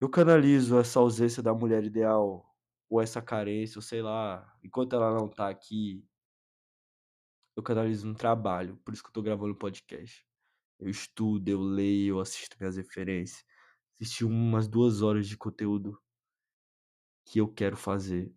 Eu 0.00 0.08
canalizo 0.08 0.78
essa 0.78 1.00
ausência 1.00 1.42
da 1.42 1.52
mulher 1.52 1.82
ideal, 1.84 2.46
ou 2.88 3.00
essa 3.02 3.20
carência, 3.20 3.78
ou 3.78 3.82
sei 3.82 4.00
lá, 4.00 4.56
enquanto 4.62 4.94
ela 4.94 5.12
não 5.12 5.28
tá 5.28 5.48
aqui 5.48 6.04
eu 7.56 7.62
canalizo 7.62 8.06
no 8.06 8.14
trabalho, 8.14 8.76
por 8.84 8.94
isso 8.94 9.02
que 9.02 9.08
eu 9.08 9.12
tô 9.12 9.22
gravando 9.22 9.54
podcast. 9.54 10.24
Eu 10.78 10.88
estudo, 10.88 11.48
eu 11.48 11.60
leio, 11.60 12.16
eu 12.16 12.20
assisto 12.20 12.56
minhas 12.60 12.76
referências. 12.76 13.44
Assisti 14.00 14.24
umas 14.24 14.68
2 14.68 15.02
horas 15.02 15.28
de 15.28 15.36
conteúdo 15.36 16.00
que 17.24 17.38
eu 17.40 17.48
quero 17.48 17.76
fazer. 17.76 18.34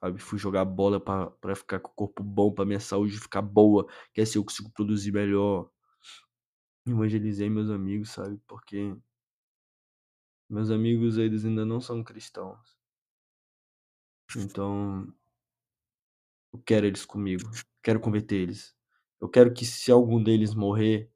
Sabe, 0.00 0.18
fui 0.20 0.38
jogar 0.38 0.64
bola 0.64 1.00
pra 1.00 1.30
pra 1.30 1.54
ficar 1.56 1.80
com 1.80 1.90
o 1.90 1.94
corpo 1.94 2.22
bom, 2.22 2.52
pra 2.52 2.64
minha 2.64 2.80
saúde 2.80 3.18
ficar 3.18 3.42
boa, 3.42 3.86
que 4.12 4.20
assim 4.20 4.38
eu 4.38 4.44
consigo 4.44 4.70
produzir 4.72 5.12
melhor. 5.12 5.70
Evangelizei 6.86 7.48
meus 7.48 7.70
amigos, 7.70 8.10
sabe, 8.10 8.38
porque 8.46 8.94
meus 10.48 10.70
amigos, 10.70 11.18
eles 11.18 11.44
ainda 11.44 11.64
não 11.66 11.80
são 11.80 12.02
cristãos. 12.04 12.74
Então 14.36 15.14
eu 16.52 16.60
quero 16.64 16.86
eles 16.86 17.04
comigo, 17.04 17.50
quero 17.82 18.00
converter 18.00 18.36
eles. 18.36 18.74
Eu 19.20 19.28
quero 19.28 19.52
que 19.52 19.64
se 19.64 19.90
algum 19.90 20.22
deles 20.22 20.54
morrer, 20.54 21.10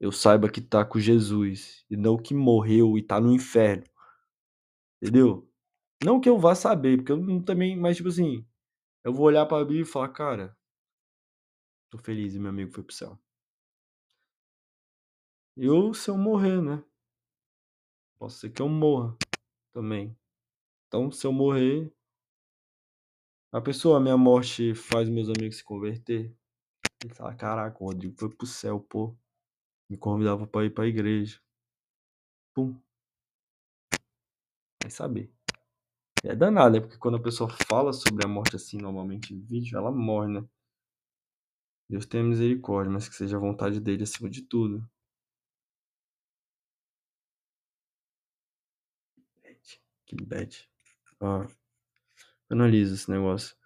eu 0.00 0.12
saiba 0.12 0.50
que 0.50 0.60
tá 0.60 0.84
com 0.84 1.00
Jesus, 1.00 1.84
e 1.90 1.96
não 1.96 2.16
que 2.18 2.34
morreu 2.34 2.98
e 2.98 3.02
tá 3.02 3.20
no 3.20 3.32
inferno. 3.32 3.84
Entendeu? 5.02 5.48
Não 6.04 6.20
que 6.20 6.28
eu 6.28 6.38
vá 6.38 6.54
saber, 6.54 6.98
porque 6.98 7.12
eu 7.12 7.16
não 7.18 7.42
também 7.42 7.76
mas 7.78 7.96
tipo 7.96 8.08
assim, 8.10 8.46
eu 9.04 9.12
vou 9.14 9.26
olhar 9.26 9.46
pra 9.46 9.60
Bíblia 9.60 9.82
e 9.82 9.86
falar: 9.86 10.10
"Cara" 10.10 10.56
"tô 11.92 11.98
feliz 11.98 12.34
e 12.34 12.38
meu 12.38 12.50
amigo 12.50 12.72
foi 12.72 12.82
para 12.84 12.92
o 12.92 12.94
céu". 12.94 13.18
Eu 15.56 15.92
se 15.94 16.10
eu 16.10 16.16
morrer, 16.18 16.60
né. 16.62 16.82
Posso 18.20 18.38
ser 18.38 18.50
que 18.50 18.62
eu 18.62 18.68
morra 18.68 19.16
também. 19.72 20.16
Então 20.88 21.10
se 21.12 21.26
eu 21.26 21.32
morrer 21.32 21.92
a 23.52 23.60
pessoa 23.60 23.98
a 23.98 24.00
minha 24.00 24.16
morte 24.16 24.74
faz 24.74 25.08
meus 25.08 25.28
amigos 25.28 25.58
se 25.58 25.64
converter, 25.64 26.34
ele 27.02 27.14
fala: 27.14 27.34
"Caraca, 27.34 27.82
o 27.82 27.86
Rodrigo 27.88 28.16
foi 28.18 28.30
para 28.30 28.44
o 28.44 28.46
céu, 28.48 28.80
pô, 28.80 29.16
me 29.90 29.96
convidava 29.98 30.46
pra 30.46 30.64
ir 30.66 30.70
pra 30.70 30.86
igreja". 30.86 31.40
Pum. 32.54 32.80
Vai 34.82 34.90
saber. 34.90 35.30
É 36.22 36.34
danado, 36.36 36.74
né, 36.76 36.80
porque 36.80 36.98
quando 36.98 37.16
a 37.18 37.22
pessoa 37.22 37.50
fala 37.50 37.92
sobre 37.92 38.24
a 38.24 38.28
morte, 38.28 38.56
assim, 38.56 38.78
normalmente 38.78 39.34
em 39.34 39.40
vídeo, 39.40 39.78
ela 39.78 39.92
morre, 39.92 40.28
né. 40.32 40.44
Deus 41.90 42.04
tenha 42.06 42.22
misericórdia, 42.24 42.92
mas 42.92 43.08
que 43.08 43.14
seja 43.14 43.36
a 43.36 43.40
vontade 43.40 43.80
dele 43.80 44.02
acima 44.02 44.28
de 44.30 44.42
tudo. 44.42 44.84
Que 50.06 50.16
bad. 50.24 50.68
Ó, 51.20 51.46
analisa 52.48 52.94
esse 52.94 53.10
negócio. 53.10 53.56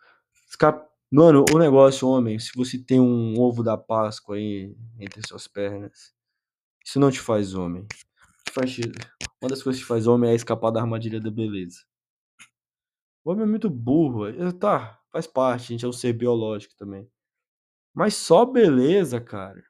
Esca 0.49 0.87
mano, 1.11 1.45
o 1.53 1.59
negócio, 1.59 2.09
homem, 2.09 2.39
se 2.39 2.53
você 2.57 2.79
tem 2.79 3.01
um 3.01 3.39
ovo 3.39 3.63
da 3.63 3.77
Páscoa 3.77 4.37
aí 4.37 4.75
entre 4.99 5.27
suas 5.27 5.47
pernas, 5.47 6.15
isso 6.85 6.99
não 6.99 7.11
te 7.11 7.21
faz 7.21 7.55
homem. 7.55 7.87
Faz 8.53 8.77
uma 9.41 9.49
das 9.49 9.63
coisas 9.63 9.81
que 9.81 9.87
te 9.87 9.89
faz 9.89 10.07
homem 10.07 10.31
é 10.31 10.35
escapar 10.35 10.71
da 10.71 10.81
armadilha 10.81 11.21
da 11.21 11.31
beleza. 11.31 11.85
O 13.25 13.31
homem 13.31 13.45
é 13.45 13.47
muito 13.47 13.69
burro, 13.69 14.27
eh, 14.29 14.53
tá, 14.53 14.99
faz 15.13 15.27
parte, 15.27 15.65
a 15.65 15.67
gente 15.69 15.85
é 15.85 15.89
um 15.89 15.93
ser 15.93 16.13
biológico 16.13 16.75
também. 16.77 17.11
Mas 17.95 18.15
só 18.15 18.45
beleza, 18.45 19.21
cara. 19.21 19.63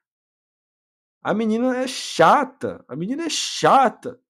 A 1.22 1.34
menina 1.34 1.76
é 1.76 1.86
chata, 1.86 2.84
a 2.88 2.96
menina 2.96 3.24
é 3.24 3.30
chata. 3.30 4.20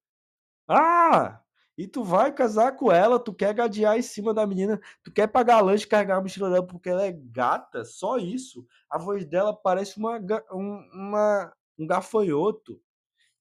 Ah, 0.68 1.42
e 1.81 1.89
tu 1.89 2.05
vai 2.05 2.31
casar 2.31 2.77
com 2.77 2.93
ela, 2.93 3.19
tu 3.19 3.33
quer 3.33 3.55
gadear 3.55 3.97
em 3.97 4.03
cima 4.03 4.35
da 4.35 4.47
menina, 4.47 4.79
tu 5.03 5.11
quer 5.11 5.27
pagar 5.27 5.63
lanche 5.63 5.87
carregar 5.87 6.19
a 6.19 6.21
mochila 6.21 6.51
dela 6.51 6.67
porque 6.67 6.91
ela 6.91 7.07
é 7.07 7.11
gata, 7.11 7.87
só 7.87 8.19
isso. 8.19 8.67
A 8.91 8.99
voz 8.99 9.25
dela 9.25 9.57
parece 9.57 9.97
uma 9.99 10.19
um 10.53 10.77
uma 10.93 11.57
um 11.79 11.87
gafanhoto. 11.87 12.79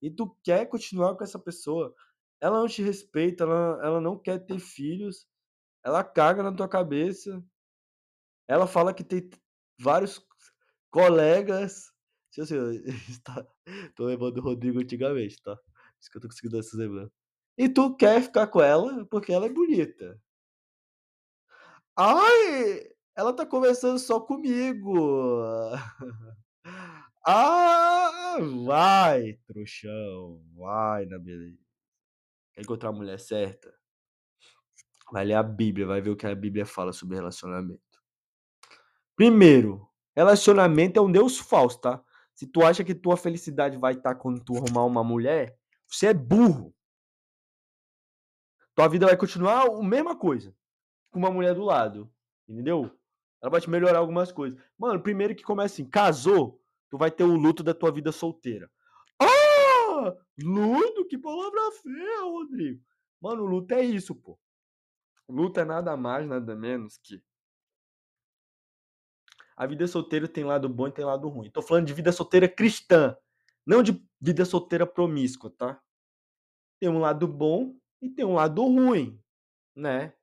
E 0.02 0.10
tu 0.10 0.34
quer 0.44 0.68
continuar 0.68 1.16
com 1.18 1.24
essa 1.26 1.40
pessoa. 1.40 1.94
Ela 2.42 2.60
não 2.62 2.68
te 2.70 2.82
respeita, 2.82 3.44
ela 3.44 3.80
ela 3.84 4.02
não 4.02 4.18
quer 4.18 4.40
ter 4.46 4.60
filhos, 4.60 5.28
ela 5.84 6.04
caga 6.04 6.44
na 6.44 6.54
tua 6.54 6.70
cabeça. 6.70 7.44
Ela 8.48 8.68
fala 8.68 8.94
que 8.94 9.04
tem 9.04 9.30
vários 9.78 10.26
colegas, 10.92 11.92
tipo 12.32 12.44
assim, 12.44 12.58
tá 13.24 13.46
tô 13.96 14.06
lembrando 14.06 14.36
do 14.36 14.42
Rodrigo 14.42 14.80
antigamente, 14.80 15.42
tá. 15.44 15.56
Por 15.58 15.64
isso 16.02 16.12
que 16.12 16.18
eu 16.18 16.22
tô 16.22 16.28
conseguindo 16.30 16.54
dar 16.54 16.60
esses 16.60 16.74
exemplos. 16.74 17.19
E 17.60 17.68
tu 17.68 17.94
quer 17.94 18.22
ficar 18.22 18.48
com 18.48 18.62
ela 18.62 19.06
porque 19.08 19.34
ela 19.34 19.46
é 19.46 19.50
bonita. 19.50 20.18
Ai, 21.94 22.90
ela 23.14 23.34
tá 23.34 23.46
conversando 23.46 24.00
só 24.00 24.22
comigo. 24.22 24.96
Ah, 27.32 28.38
vai 28.66 29.34
trouxão, 29.46 30.42
vai 30.56 31.06
na 31.06 31.20
beleza. 31.20 31.60
Quer 32.54 32.62
encontrar 32.62 32.90
a 32.90 32.94
mulher 32.94 33.20
certa? 33.20 33.72
Vai 35.12 35.26
ler 35.26 35.34
a 35.34 35.44
Bíblia, 35.44 35.86
vai 35.86 36.02
ver 36.02 36.10
o 36.12 36.16
que 36.16 36.26
a 36.26 36.34
Bíblia 36.34 36.66
fala 36.66 36.94
sobre 36.94 37.18
relacionamento. 37.18 37.82
Primeiro, 39.16 39.88
relacionamento 40.16 40.98
é 40.98 41.02
um 41.04 41.12
Deus 41.12 41.38
falso, 41.38 41.82
tá? 41.82 42.02
Se 42.34 42.48
tu 42.48 42.64
acha 42.64 42.84
que 42.84 42.96
tua 42.96 43.18
felicidade 43.18 43.78
vai 43.78 43.94
estar 43.94 44.16
quando 44.16 44.44
tu 44.44 44.56
arrumar 44.56 44.86
uma 44.86 45.04
mulher, 45.04 45.60
você 45.88 46.08
é 46.08 46.14
burro. 46.14 46.74
Tua 48.80 48.88
vida 48.88 49.08
vai 49.08 49.18
continuar 49.18 49.68
a 49.68 49.84
mesma 49.84 50.18
coisa. 50.18 50.56
Com 51.12 51.20
uma 51.20 51.30
mulher 51.30 51.54
do 51.54 51.66
lado. 51.66 52.10
Entendeu? 52.48 52.90
Ela 53.42 53.52
vai 53.52 53.60
te 53.60 53.70
melhorar 53.70 54.00
algumas 54.00 54.32
coisas. 54.32 54.58
Mano, 54.78 55.04
primeiro 55.04 55.36
que 55.36 55.44
começa 55.44 55.74
assim, 55.74 55.84
casou, 55.84 56.64
tu 56.90 56.98
vai 56.98 57.12
ter 57.12 57.26
o 57.26 57.36
luto 57.36 57.62
da 57.62 57.74
tua 57.74 57.92
vida 57.92 58.10
solteira. 58.14 58.72
Ah! 59.22 60.16
Luto? 60.42 61.06
Que 61.10 61.18
palavra 61.18 61.60
feia, 61.84 62.22
Rodrigo. 62.22 62.82
Mano, 63.20 63.44
luto 63.44 63.74
é 63.74 63.84
isso, 63.84 64.16
pô. 64.16 64.40
Luto 65.28 65.60
é 65.60 65.66
nada 65.66 65.98
mais, 65.98 66.26
nada 66.26 66.56
menos 66.56 66.98
que. 67.04 67.22
A 69.58 69.68
vida 69.68 69.86
solteira 69.88 70.26
tem 70.26 70.46
lado 70.46 70.70
bom 70.70 70.88
e 70.88 70.92
tem 70.94 71.04
lado 71.04 71.28
ruim. 71.28 71.52
Tô 71.52 71.62
falando 71.62 71.86
de 71.86 71.94
vida 71.94 72.14
solteira 72.14 72.48
cristã, 72.48 73.14
não 73.66 73.84
de 73.84 74.02
vida 74.22 74.46
solteira 74.46 74.88
promíscua, 74.88 75.50
tá? 75.50 75.84
Tem 76.80 76.88
um 76.88 77.00
lado 77.00 77.28
bom 77.28 77.78
e 78.02 78.10
tem 78.10 78.26
um 78.26 78.34
lado 78.34 78.62
ruim, 78.64 79.22
né? 79.76 80.14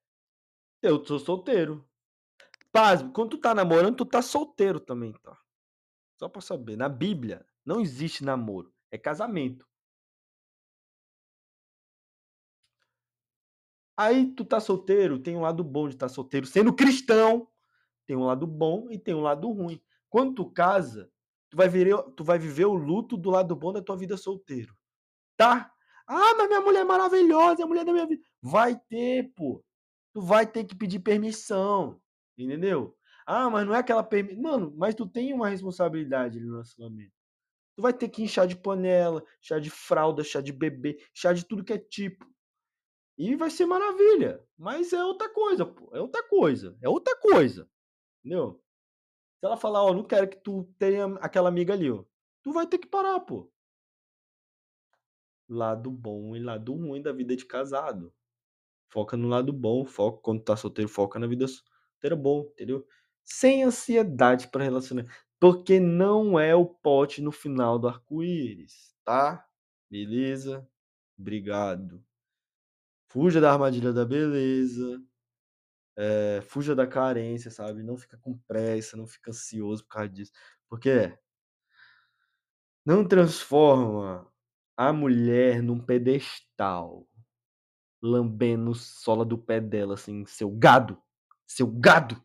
Eu 0.83 1.05
sou 1.05 1.19
solteiro. 1.19 1.87
Pasmo, 2.73 3.13
quando 3.13 3.31
tu 3.31 3.39
tá 3.39 3.55
namorando, 3.55 3.97
tu 3.97 4.05
tá 4.05 4.21
solteiro 4.23 4.79
também, 4.79 5.13
tá? 5.15 5.39
Só 6.19 6.29
pra 6.29 6.41
saber. 6.41 6.77
Na 6.77 6.89
Bíblia, 6.89 7.47
não 7.65 7.81
existe 7.81 8.25
namoro. 8.25 8.73
É 8.91 8.99
casamento. 8.99 9.67
Aí 13.97 14.31
tu 14.35 14.45
tá 14.45 14.61
solteiro, 14.61 15.19
tem 15.19 15.37
um 15.37 15.41
lado 15.41 15.65
bom 15.65 15.89
de 15.89 15.95
estar 15.95 16.09
tá 16.09 16.13
solteiro. 16.13 16.47
Sendo 16.47 16.75
cristão, 16.75 17.49
tem 18.07 18.15
um 18.15 18.25
lado 18.25 18.47
bom 18.47 18.91
e 18.91 18.99
tem 18.99 19.15
um 19.15 19.23
lado 19.23 19.51
ruim. 19.51 19.83
Quando 20.11 20.35
tu 20.35 20.51
casa, 20.51 21.11
tu 21.49 21.57
vai, 21.57 21.69
tu 22.15 22.23
vai 22.23 22.39
viver 22.39 22.67
o 22.67 22.75
luto 22.75 23.17
do 23.17 23.31
lado 23.31 23.57
bom 23.57 23.73
da 23.73 23.81
tua 23.83 23.97
vida 23.97 24.17
solteiro. 24.17 24.77
Tá? 25.37 25.73
Ah, 26.07 26.35
mas 26.37 26.49
minha 26.49 26.61
mulher 26.61 26.81
é 26.81 26.85
maravilhosa, 26.85 27.63
é 27.63 27.65
a 27.65 27.67
mulher 27.67 27.85
da 27.85 27.93
minha 27.93 28.07
vida. 28.07 28.23
Vai 28.41 28.79
ter, 28.89 29.33
pô. 29.35 29.65
Tu 30.15 30.21
vai 30.21 30.47
ter 30.47 30.65
que 30.65 30.75
pedir 30.77 31.01
permissão. 31.01 32.01
Entendeu? 32.39 32.97
Ah, 33.27 33.51
mas 33.51 33.67
não 33.67 33.75
é 33.75 33.79
aquela 33.79 34.05
permissão. 34.05 34.43
Mano, 34.43 34.75
mas 34.77 34.95
tu 34.95 35.07
tem 35.07 35.33
uma 35.33 35.49
responsabilidade 35.49 36.41
no 36.41 36.53
relacionamento. 36.53 37.13
Tu 37.77 37.83
vai 37.83 37.93
ter 37.93 38.09
que 38.09 38.25
ir 38.25 38.29
chá 38.29 38.47
de 38.47 38.57
panela, 38.57 39.23
chá 39.41 39.59
de 39.59 39.69
fralda, 39.69 40.25
chá 40.25 40.41
de 40.41 40.53
bebê, 40.53 40.99
chá 41.13 41.33
de 41.33 41.45
tudo 41.45 41.65
que 41.65 41.73
é 41.73 41.79
tipo. 41.79 42.25
E 43.19 43.35
vai 43.35 43.51
ser 43.51 43.67
maravilha. 43.67 44.43
Mas 44.57 44.93
é 44.93 45.05
outra 45.05 45.29
coisa, 45.29 45.67
pô. 45.67 45.91
É 45.95 46.01
outra 46.01 46.23
coisa. 46.23 46.77
É 46.83 46.89
outra 46.89 47.17
coisa. 47.17 47.69
Entendeu? 48.25 48.63
Se 49.39 49.47
ela 49.47 49.57
falar, 49.57 49.85
ó, 49.85 49.93
não 49.93 50.05
quero 50.05 50.29
que 50.29 50.37
tu 50.37 50.65
tenha 50.79 51.07
aquela 51.17 51.49
amiga 51.49 51.75
ali, 51.75 51.91
ó. 51.91 52.05
Tu 52.43 52.53
vai 52.53 52.67
ter 52.67 52.79
que 52.79 52.87
parar, 52.87 53.21
pô. 53.21 53.51
Lado 55.49 55.91
bom 55.91 56.35
e 56.37 56.41
lado 56.41 56.75
ruim 56.75 57.01
da 57.03 57.13
vida 57.13 57.37
de 57.37 57.45
casado. 57.45 58.13
Foca 58.89 59.17
no 59.17 59.29
lado 59.29 59.53
bom, 59.53 59.85
foca 59.85 60.21
quando 60.23 60.43
tá 60.43 60.57
solteiro, 60.57 60.89
foca 60.89 61.19
na 61.19 61.27
vida 61.27 61.47
solteira 61.49 62.17
bom, 62.17 62.49
entendeu? 62.53 62.87
Sem 63.25 63.65
ansiedade 63.65 64.49
para 64.49 64.65
relacionar, 64.65 65.07
porque 65.41 65.81
não 65.81 66.39
é 66.39 66.55
o 66.55 66.67
pote 66.67 67.21
no 67.21 67.33
final 67.33 67.79
do 67.79 67.89
arco-íris, 67.89 68.95
tá? 69.05 69.47
Beleza? 69.91 70.69
Obrigado. 71.19 72.05
Fuja 73.09 73.41
da 73.41 73.53
armadilha 73.53 73.93
da 73.93 74.05
beleza. 74.05 75.03
É, 75.97 76.41
fuja 76.43 76.75
da 76.75 76.87
carência, 76.87 77.51
sabe? 77.51 77.83
Não 77.83 77.97
fica 77.97 78.19
com 78.19 78.37
pressa, 78.47 78.97
não 78.97 79.07
fica 79.07 79.31
ansioso 79.31 79.85
por 79.85 79.91
causa 79.91 80.09
disso. 80.11 80.33
Porque 80.69 81.17
não 82.85 83.07
transforma 83.07 84.31
a 84.77 84.93
mulher 84.93 85.63
num 85.63 85.81
pedestal, 85.81 87.07
lambendo 88.03 88.75
sola 88.75 89.25
do 89.25 89.39
pé 89.39 89.61
dela, 89.61 89.95
assim, 89.95 90.27
seu 90.27 90.51
gado, 90.51 91.01
seu 91.47 91.67
gado. 91.67 92.23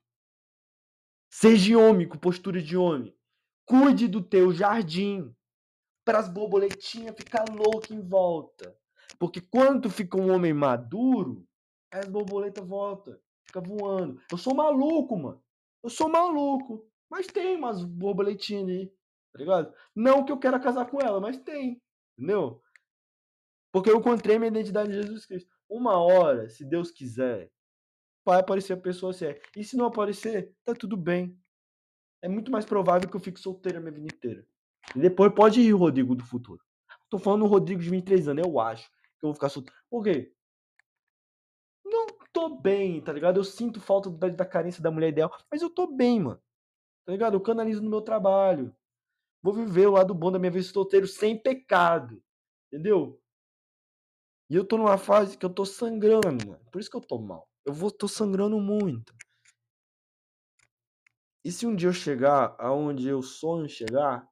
Seja 1.32 1.78
homem, 1.78 2.08
com 2.08 2.18
postura 2.18 2.62
de 2.62 2.76
homem. 2.76 3.16
Cuide 3.66 4.08
do 4.08 4.22
teu 4.22 4.52
jardim, 4.52 5.34
para 6.04 6.20
as 6.20 6.28
borboletinhas 6.28 7.16
ficar 7.16 7.46
loucas 7.50 7.92
em 7.92 8.02
volta. 8.02 8.78
Porque 9.18 9.40
quando 9.40 9.90
fica 9.90 10.20
um 10.20 10.32
homem 10.34 10.54
maduro, 10.54 11.48
as 11.92 12.08
borboletas 12.08 12.68
voltam 12.68 13.18
fica 13.52 13.60
voando. 13.60 14.20
Eu 14.32 14.38
sou 14.38 14.56
maluco, 14.56 15.18
mano. 15.18 15.44
Eu 15.84 15.90
sou 15.90 16.08
maluco. 16.08 16.88
Mas 17.10 17.28
tem 17.28 17.58
umas 17.58 17.84
borboletinhas 17.84 18.64
ali, 18.64 18.88
tá 19.34 19.40
ligado? 19.40 19.74
Não 19.94 20.24
que 20.24 20.32
eu 20.32 20.40
quero 20.40 20.62
casar 20.62 20.90
com 20.90 21.02
ela, 21.02 21.20
mas 21.20 21.38
tem, 21.38 21.82
entendeu? 22.18 22.62
Porque 23.72 23.90
eu 23.90 23.98
encontrei 23.98 24.38
minha 24.38 24.50
identidade 24.50 24.90
em 24.90 24.94
Jesus 24.94 25.26
Cristo. 25.26 25.50
Uma 25.70 25.98
hora, 25.98 26.50
se 26.50 26.66
Deus 26.66 26.92
quiser, 26.92 27.50
vai 28.26 28.40
aparecer 28.40 28.74
a 28.74 28.78
pessoa 28.78 29.14
certa. 29.14 29.42
E 29.56 29.64
se 29.64 29.78
não 29.78 29.86
aparecer, 29.86 30.54
tá 30.66 30.74
tudo 30.74 30.98
bem. 30.98 31.38
É 32.22 32.28
muito 32.28 32.52
mais 32.52 32.66
provável 32.66 33.10
que 33.10 33.16
eu 33.16 33.22
fique 33.22 33.40
solteiro 33.40 33.78
a 33.78 33.82
minha 33.82 33.94
vida 33.94 34.14
inteira. 34.14 34.46
E 34.96 35.00
depois 35.00 35.34
pode 35.34 35.62
ir 35.62 35.74
o 35.74 35.78
Rodrigo 35.78 36.16
do 36.16 36.26
futuro. 36.26 36.62
Tô 37.10 37.18
falando 37.18 37.44
o 37.44 37.48
Rodrigo 37.48 37.82
de 37.82 37.90
23 37.90 38.28
anos, 38.28 38.46
eu 38.46 38.60
acho 38.60 38.90
que 38.90 39.26
eu 39.26 39.30
vou 39.30 39.34
ficar 39.34 39.50
solteiro. 39.50 39.78
Por 39.90 40.04
quê? 40.04 40.34
Não 41.86 42.08
tô 42.32 42.50
bem, 42.58 43.02
tá 43.02 43.12
ligado? 43.12 43.38
Eu 43.38 43.44
sinto 43.44 43.82
falta 43.82 44.10
da, 44.10 44.30
da 44.30 44.46
carência 44.46 44.82
da 44.82 44.92
mulher 44.92 45.10
ideal, 45.10 45.32
mas 45.52 45.62
eu 45.62 45.70
tô 45.70 45.88
bem, 45.88 46.20
mano. 46.20 46.42
Tá 47.06 47.12
ligado? 47.12 47.34
Eu 47.34 47.42
canalizo 47.42 47.82
no 47.82 47.90
meu 47.90 48.02
trabalho. 48.02 48.76
Vou 49.42 49.54
viver 49.54 49.88
o 49.88 49.92
lado 49.92 50.14
bom 50.14 50.32
da 50.32 50.40
minha 50.40 50.52
vida 50.52 50.64
solteiro 50.64 51.08
sem 51.08 51.42
pecado. 51.42 52.22
Entendeu? 52.68 53.20
E 54.50 54.56
eu 54.56 54.66
tô 54.66 54.78
numa 54.78 54.98
fase 54.98 55.38
que 55.38 55.46
eu 55.46 55.50
tô 55.50 55.66
sangrando, 55.66 56.46
mano. 56.46 56.62
Por 56.72 56.80
isso 56.80 56.90
que 56.90 56.98
eu 56.98 57.02
tô 57.02 57.18
mal. 57.18 57.50
Eu 57.66 57.74
vou 57.74 57.90
tô 57.90 58.08
sangrando 58.08 58.60
muito. 58.60 59.14
E 61.44 61.52
se 61.52 61.66
um 61.66 61.76
dia 61.76 61.90
eu 61.90 61.94
chegar 61.94 62.56
aonde 62.60 63.08
eu 63.08 63.22
sonho 63.22 63.68
chegar, 63.68 64.28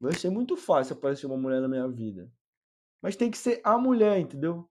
vai 0.00 0.14
ser 0.14 0.30
muito 0.30 0.56
fácil 0.56 0.94
aparecer 0.94 1.26
uma 1.26 1.36
mulher 1.36 1.60
na 1.60 1.68
minha 1.68 1.88
vida. 1.88 2.30
Mas 3.02 3.16
tem 3.16 3.30
que 3.30 3.36
ser 3.36 3.60
a 3.64 3.76
mulher, 3.76 4.18
entendeu? 4.18 4.70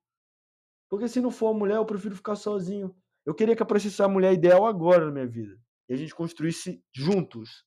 Porque 0.90 1.08
se 1.08 1.22
não 1.22 1.32
for 1.32 1.50
a 1.50 1.58
mulher, 1.58 1.76
eu 1.76 1.86
prefiro 1.86 2.16
ficar 2.16 2.36
sozinho. 2.36 2.96
Eu 3.26 3.36
queria 3.36 3.56
que 3.56 3.64
aparecesse 3.64 4.02
a 4.02 4.08
mulher 4.08 4.34
ideal 4.34 4.66
agora 4.66 5.06
na 5.06 5.12
minha 5.12 5.28
vida. 5.28 5.60
E 5.88 5.94
a 5.94 5.98
gente 5.98 6.16
construísse 6.16 6.84
juntos. 6.94 7.66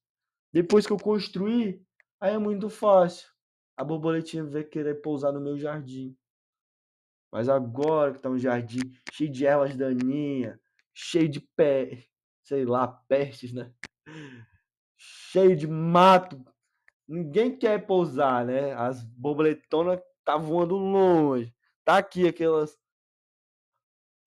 Depois 0.55 0.87
que 0.87 0.93
eu 0.93 0.97
construir, 0.97 1.85
aí 2.21 2.35
é 2.35 2.39
muito 2.39 2.71
fácil. 2.71 3.29
A 3.77 3.83
borboletinha 3.83 4.45
vai 4.45 4.63
querer 4.63 5.03
pousar 5.03 5.33
no 5.33 5.41
meu 5.41 5.59
jardim. 5.59 6.17
Mas 7.33 7.49
agora 7.49 8.13
que 8.13 8.21
tá 8.21 8.31
um 8.31 8.39
jardim 8.39 8.79
cheio 9.13 9.33
de 9.33 9.45
ervas 9.45 9.77
daninhas, 9.77 10.57
cheio 10.95 11.29
de 11.29 11.41
pé, 11.41 12.07
sei 12.45 12.65
lá, 12.65 12.87
pestes, 12.87 13.53
né? 13.53 13.75
Cheio 14.97 15.57
de 15.57 15.67
mato. 15.67 16.41
Ninguém 17.09 17.59
quer 17.59 17.85
pousar, 17.85 18.47
né? 18.47 18.75
As 18.75 19.03
borboletonas 19.03 20.01
tá 20.25 20.37
voando 20.37 20.77
longe. 20.77 21.53
Tá 21.85 21.99
aqui 21.99 22.29
aquelas 22.29 22.79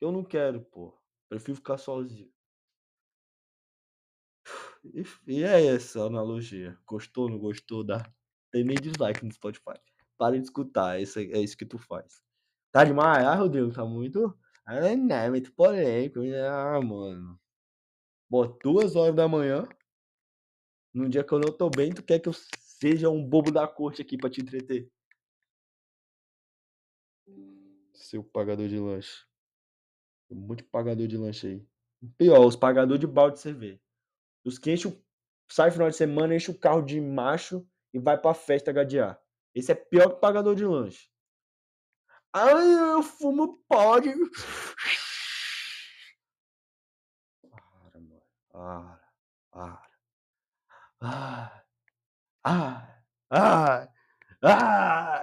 eu 0.02 0.12
não 0.12 0.26
quero, 0.26 0.60
pô. 0.60 0.94
Prefiro 1.30 1.56
ficar 1.56 1.78
sozinho. 1.78 2.30
E, 4.94 5.04
e 5.28 5.44
é 5.44 5.66
essa 5.66 6.02
analogia. 6.02 6.78
Gostou, 6.86 7.30
não 7.30 7.38
gostou? 7.38 7.84
Dá. 7.84 8.04
Tem 8.52 8.64
nem 8.64 8.78
dislike 8.78 9.26
no 9.26 9.32
Spotify. 9.32 9.80
Para 10.18 10.38
de 10.38 10.44
escutar, 10.44 10.98
é 10.98 11.04
isso, 11.04 11.20
é 11.20 11.40
isso 11.40 11.58
que 11.58 11.66
tu 11.66 11.78
faz. 11.78 12.22
Tá 12.72 12.84
demais? 12.84 13.26
Ah, 13.26 13.36
Rodrigo, 13.36 13.72
tá 13.72 13.86
muito. 13.86 14.38
Ah, 14.66 14.76
é 14.76 15.30
muito 15.30 15.54
polêmico. 15.54 16.20
Ah, 16.50 16.82
mano. 16.82 17.40
Bom, 18.30 18.58
duas 18.64 18.96
horas 18.96 19.16
da 19.16 19.28
manhã. 19.28 19.68
Num 20.94 21.08
dia 21.08 21.24
que 21.24 21.32
eu 21.32 21.40
não 21.40 21.52
tô 21.52 21.70
bem, 21.70 21.94
tu 21.94 22.04
quer 22.04 22.20
que 22.20 22.28
eu 22.28 22.34
seja 22.34 23.10
um 23.10 23.24
bobo 23.24 23.52
da 23.52 23.68
corte 23.68 24.02
aqui 24.02 24.18
pra 24.18 24.30
te 24.30 24.42
entreter? 24.42 24.92
Seu 27.94 28.24
pagador 28.24 28.68
de 28.68 28.80
lanche. 28.80 29.26
Muito 30.30 30.64
pagador 30.66 31.08
de 31.08 31.18
lanche 31.18 31.48
aí. 31.48 31.68
Pior, 32.18 32.46
os 32.46 32.56
pagadores 32.56 33.00
de 33.00 33.08
balde 33.08 33.36
de 33.36 33.42
cerveja. 33.42 33.80
Os 34.48 34.58
que 34.58 34.72
enchem, 34.72 34.98
sai 35.52 35.70
final 35.72 35.90
de 35.90 35.98
semana, 35.98 36.34
enche 36.34 36.50
o 36.50 36.58
carro 36.58 36.82
de 36.82 37.02
macho 37.02 37.68
e 37.94 38.00
vai 38.00 38.18
pra 38.18 38.34
festa 38.34 38.72
gadear. 38.72 39.22
Esse 39.54 39.74
é 39.74 39.76
pior 39.76 40.10
que 40.14 40.22
pagador 40.22 40.56
de 40.56 40.66
lanche. 40.66 41.10
Ai, 42.32 42.94
eu 42.94 43.04
fumo 43.04 43.62
pode. 43.68 44.14
Para, 47.52 48.00
mano. 48.00 48.22
Para. 48.50 49.12
Para. 49.52 49.82
Ah. 51.02 51.64
Ah. 52.46 53.04
Ah. 53.30 53.90
Ah. 54.42 55.22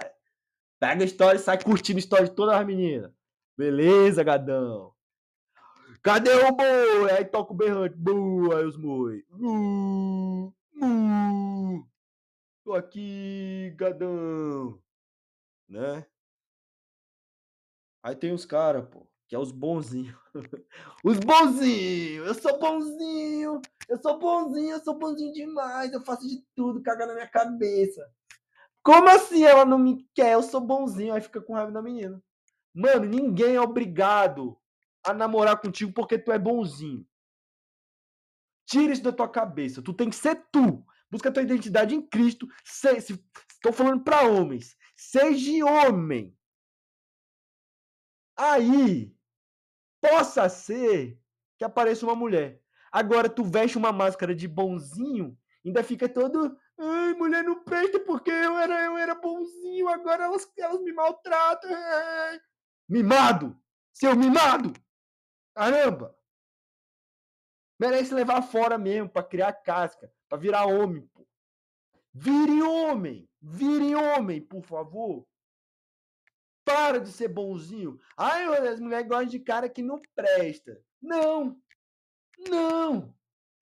Pega 0.79 1.03
a 1.03 1.07
história 1.07 1.39
e 1.39 1.41
sai 1.41 1.63
curtindo 1.63 1.97
a 1.97 2.01
história 2.01 2.29
de 2.29 2.35
todas 2.35 2.57
as 2.57 2.67
meninas. 2.67 3.11
Beleza, 3.57 4.23
gadão. 4.23 4.94
Cadê 6.05 6.35
o 6.35 6.53
boi? 6.53 7.11
Aí 7.13 7.25
toca 7.25 7.55
o 7.55 7.57
berrante. 7.57 7.97
Buu, 7.97 8.55
aí 8.55 8.67
os 8.67 8.77
boi. 8.77 9.25
Tô 12.63 12.75
aqui, 12.75 13.73
gadão. 13.75 14.79
Né? 15.67 16.05
Aí 18.03 18.15
tem 18.15 18.35
os 18.35 18.45
caras, 18.45 18.87
pô, 18.87 19.09
que 19.27 19.35
é 19.35 19.39
os 19.39 19.51
bonzinhos. 19.51 20.15
os 21.03 21.19
bonzinhos! 21.21 22.27
Eu 22.27 22.35
sou 22.35 22.59
bonzinho! 22.59 23.63
Eu 23.89 23.97
sou 23.97 24.19
bonzinho, 24.19 24.73
eu 24.73 24.85
sou 24.85 24.99
bonzinho 24.99 25.33
demais. 25.33 25.91
Eu 25.91 26.05
faço 26.05 26.29
de 26.29 26.45
tudo, 26.55 26.83
caga 26.83 27.07
na 27.07 27.15
minha 27.15 27.29
cabeça. 27.29 28.07
Como 28.83 29.09
assim 29.09 29.43
ela 29.43 29.65
não 29.65 29.79
me 29.79 30.07
quer? 30.15 30.35
Eu 30.35 30.43
sou 30.43 30.61
bonzinho. 30.61 31.15
Aí 31.15 31.23
fica 31.23 31.41
com 31.41 31.55
raiva 31.55 31.73
da 31.73 31.81
menina. 31.81 32.23
Mano, 32.75 33.07
ninguém 33.07 33.55
é 33.55 33.61
obrigado 33.61 34.59
a 35.05 35.13
namorar 35.13 35.61
contigo 35.61 35.93
porque 35.93 36.19
tu 36.19 36.33
é 36.33 36.39
bonzinho. 36.39 37.07
Tira 38.67 38.93
isso 38.93 39.03
da 39.03 39.13
tua 39.13 39.29
cabeça. 39.29 39.83
Tu 39.83 39.93
tem 39.93 40.09
que 40.09 40.17
ser 40.17 40.37
tu. 40.51 40.85
Busca 41.11 41.29
a 41.29 41.33
tua 41.33 41.43
identidade 41.43 41.95
em 41.95 42.03
Cristo. 42.03 42.49
Estou 42.65 43.73
falando 43.73 44.03
para 44.03 44.23
homens. 44.23 44.77
Seja 44.97 45.65
homem. 45.65 46.37
Aí, 48.37 49.15
possa 50.01 50.49
ser 50.49 51.21
que 51.57 51.65
apareça 51.65 52.05
uma 52.05 52.17
mulher. 52.17 52.61
Agora, 52.91 53.29
tu 53.29 53.45
veste 53.45 53.79
uma 53.79 53.93
máscara 53.93 54.35
de 54.35 54.49
bonzinho, 54.49 55.39
ainda 55.65 55.83
fica 55.85 56.09
todo. 56.09 56.57
Ai, 56.79 57.15
mulher 57.15 57.45
não 57.45 57.63
presta 57.63 58.01
porque 58.01 58.31
eu 58.31 58.57
era, 58.59 58.85
eu 58.85 58.97
era 58.97 59.15
bonzinho, 59.15 59.89
agora 59.89 60.25
elas, 60.25 60.51
elas 60.59 60.81
me 60.83 60.93
maltratam. 60.93 61.71
Mimado! 62.89 63.57
Seu 63.93 64.17
mimado! 64.17 64.73
Caramba! 65.55 66.17
Merece 67.79 68.15
levar 68.15 68.43
fora 68.43 68.77
mesmo, 68.79 69.09
pra 69.09 69.23
criar 69.23 69.53
casca, 69.53 70.13
pra 70.29 70.39
virar 70.39 70.67
homem, 70.67 71.07
pô. 71.09 71.27
Vire 72.13 72.63
homem! 72.63 73.29
Vire 73.41 73.95
homem, 73.95 74.41
por 74.41 74.63
favor! 74.63 75.27
Para 76.65 76.99
de 76.99 77.13
ser 77.13 77.29
bonzinho. 77.29 78.01
Ai, 78.17 78.45
as 78.69 78.81
mulheres 78.81 79.07
gostam 79.07 79.27
de 79.27 79.39
cara 79.39 79.69
que 79.69 79.83
não 79.83 80.01
presta. 80.15 80.81
Não! 81.01 81.61
Não! 82.49 83.15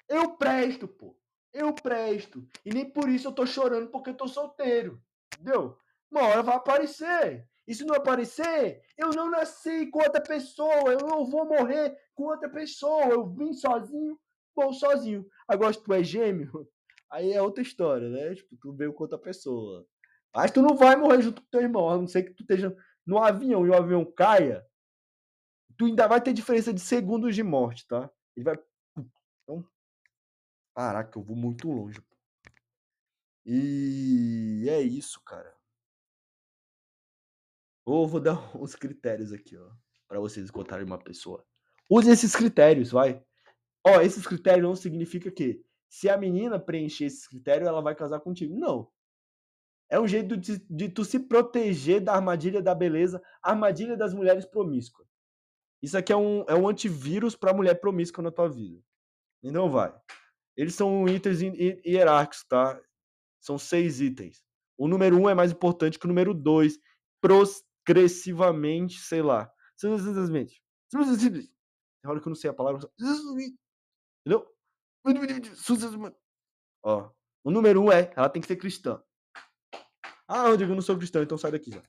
Eu 0.08 0.36
presto, 0.36 0.86
pô. 0.86 1.18
Eu 1.52 1.74
presto. 1.74 2.48
E 2.64 2.72
nem 2.72 2.88
por 2.88 3.08
isso 3.08 3.28
eu 3.28 3.32
tô 3.32 3.44
chorando 3.44 3.90
porque 3.90 4.10
eu 4.10 4.16
tô 4.16 4.28
solteiro. 4.28 5.02
Entendeu? 5.34 5.78
Uma 6.10 6.22
hora 6.22 6.42
vai 6.42 6.56
aparecer. 6.56 7.48
E 7.66 7.74
se 7.74 7.84
não 7.84 7.94
aparecer, 7.94 8.82
eu 8.98 9.10
não 9.10 9.30
nasci 9.30 9.86
com 9.86 10.00
outra 10.00 10.20
pessoa. 10.20 10.92
Eu 10.92 11.06
não 11.06 11.24
vou 11.24 11.46
morrer 11.46 11.96
com 12.14 12.24
outra 12.24 12.48
pessoa. 12.48 13.04
Eu 13.04 13.26
vim 13.26 13.52
sozinho, 13.52 14.18
vou 14.54 14.72
sozinho. 14.72 15.26
Agora, 15.46 15.72
se 15.72 15.82
tu 15.82 15.92
é 15.92 16.02
gêmeo, 16.02 16.68
aí 17.10 17.32
é 17.32 17.40
outra 17.40 17.62
história, 17.62 18.08
né? 18.08 18.34
Tipo, 18.34 18.56
tu 18.56 18.72
veio 18.72 18.92
com 18.92 19.04
outra 19.04 19.18
pessoa. 19.18 19.86
Mas 20.34 20.50
tu 20.50 20.62
não 20.62 20.76
vai 20.76 20.96
morrer 20.96 21.22
junto 21.22 21.42
com 21.42 21.48
teu 21.50 21.60
irmão, 21.60 21.88
a 21.88 21.96
não 21.96 22.06
ser 22.06 22.22
que 22.22 22.34
tu 22.34 22.42
esteja 22.42 22.74
no 23.06 23.18
avião 23.18 23.66
e 23.66 23.70
o 23.70 23.74
avião 23.74 24.04
caia, 24.04 24.66
tu 25.76 25.86
ainda 25.86 26.08
vai 26.08 26.20
ter 26.20 26.32
diferença 26.32 26.72
de 26.72 26.80
segundos 26.80 27.34
de 27.34 27.42
morte, 27.42 27.86
tá? 27.86 28.10
Ele 28.36 28.44
vai. 28.44 28.58
Então, 29.42 29.64
caraca, 30.74 31.18
eu 31.18 31.22
vou 31.22 31.36
muito 31.36 31.70
longe. 31.70 32.02
E 33.44 34.66
é 34.68 34.80
isso, 34.80 35.20
cara. 35.22 35.54
Ou 37.84 38.06
vou 38.06 38.20
dar 38.20 38.36
uns 38.56 38.74
critérios 38.74 39.32
aqui, 39.32 39.56
ó, 39.56 39.70
para 40.08 40.20
vocês 40.20 40.48
encontrarem 40.48 40.86
uma 40.86 40.98
pessoa. 40.98 41.44
Use 41.90 42.10
esses 42.10 42.34
critérios, 42.34 42.90
vai. 42.90 43.22
Ó, 43.84 44.00
esses 44.00 44.26
critérios 44.26 44.62
não 44.62 44.76
significa 44.76 45.30
que 45.30 45.62
se 45.88 46.08
a 46.08 46.16
menina 46.16 46.58
preencher 46.58 47.04
esses 47.04 47.26
critérios, 47.26 47.68
ela 47.68 47.82
vai 47.82 47.94
casar 47.94 48.20
contigo. 48.20 48.58
Não. 48.58 48.88
É 49.90 50.00
um 50.00 50.08
jeito 50.08 50.38
de, 50.38 50.58
de 50.70 50.88
tu 50.88 51.04
se 51.04 51.18
proteger 51.18 52.00
da 52.00 52.14
armadilha 52.14 52.62
da 52.62 52.74
beleza, 52.74 53.22
armadilha 53.42 53.94
das 53.94 54.14
mulheres 54.14 54.46
promíscuas. 54.46 55.06
Isso 55.82 55.98
aqui 55.98 56.12
é 56.12 56.16
um, 56.16 56.44
é 56.48 56.54
um 56.54 56.66
antivírus 56.66 57.36
para 57.36 57.52
mulher 57.52 57.74
promíscua 57.74 58.22
na 58.22 58.30
tua 58.30 58.48
vida. 58.48 58.80
E 59.42 59.50
não 59.50 59.68
vai. 59.68 59.92
Eles 60.56 60.74
são 60.74 61.06
itens 61.08 61.40
hierárquicos, 61.84 62.44
tá? 62.44 62.80
São 63.40 63.58
seis 63.58 64.00
itens. 64.00 64.42
O 64.78 64.86
número 64.86 65.18
um 65.18 65.28
é 65.28 65.34
mais 65.34 65.52
importante 65.52 65.98
que 65.98 66.06
o 66.06 66.08
número 66.08 66.32
dois. 66.32 66.78
Progressivamente, 67.84 68.98
sei 68.98 69.22
lá. 69.22 69.52
Simplesmente. 69.76 70.62
Simplesmente. 70.88 71.52
Hora 72.04 72.20
que 72.20 72.26
eu 72.26 72.30
não 72.30 72.36
sei 72.36 72.50
a 72.50 72.54
palavra. 72.54 72.88
Entendeu? 74.24 74.54
Ó. 76.84 77.10
O 77.44 77.50
número 77.50 77.82
um 77.82 77.90
é, 77.90 78.12
ela 78.16 78.28
tem 78.28 78.40
que 78.40 78.48
ser 78.48 78.56
cristã. 78.56 79.02
Ah, 80.28 80.48
Rodrigo, 80.48 80.72
eu 80.72 80.76
não 80.76 80.82
sou 80.82 80.96
cristão, 80.96 81.22
então 81.22 81.36
sai 81.36 81.50
daqui 81.52 81.70
já. 81.72 81.82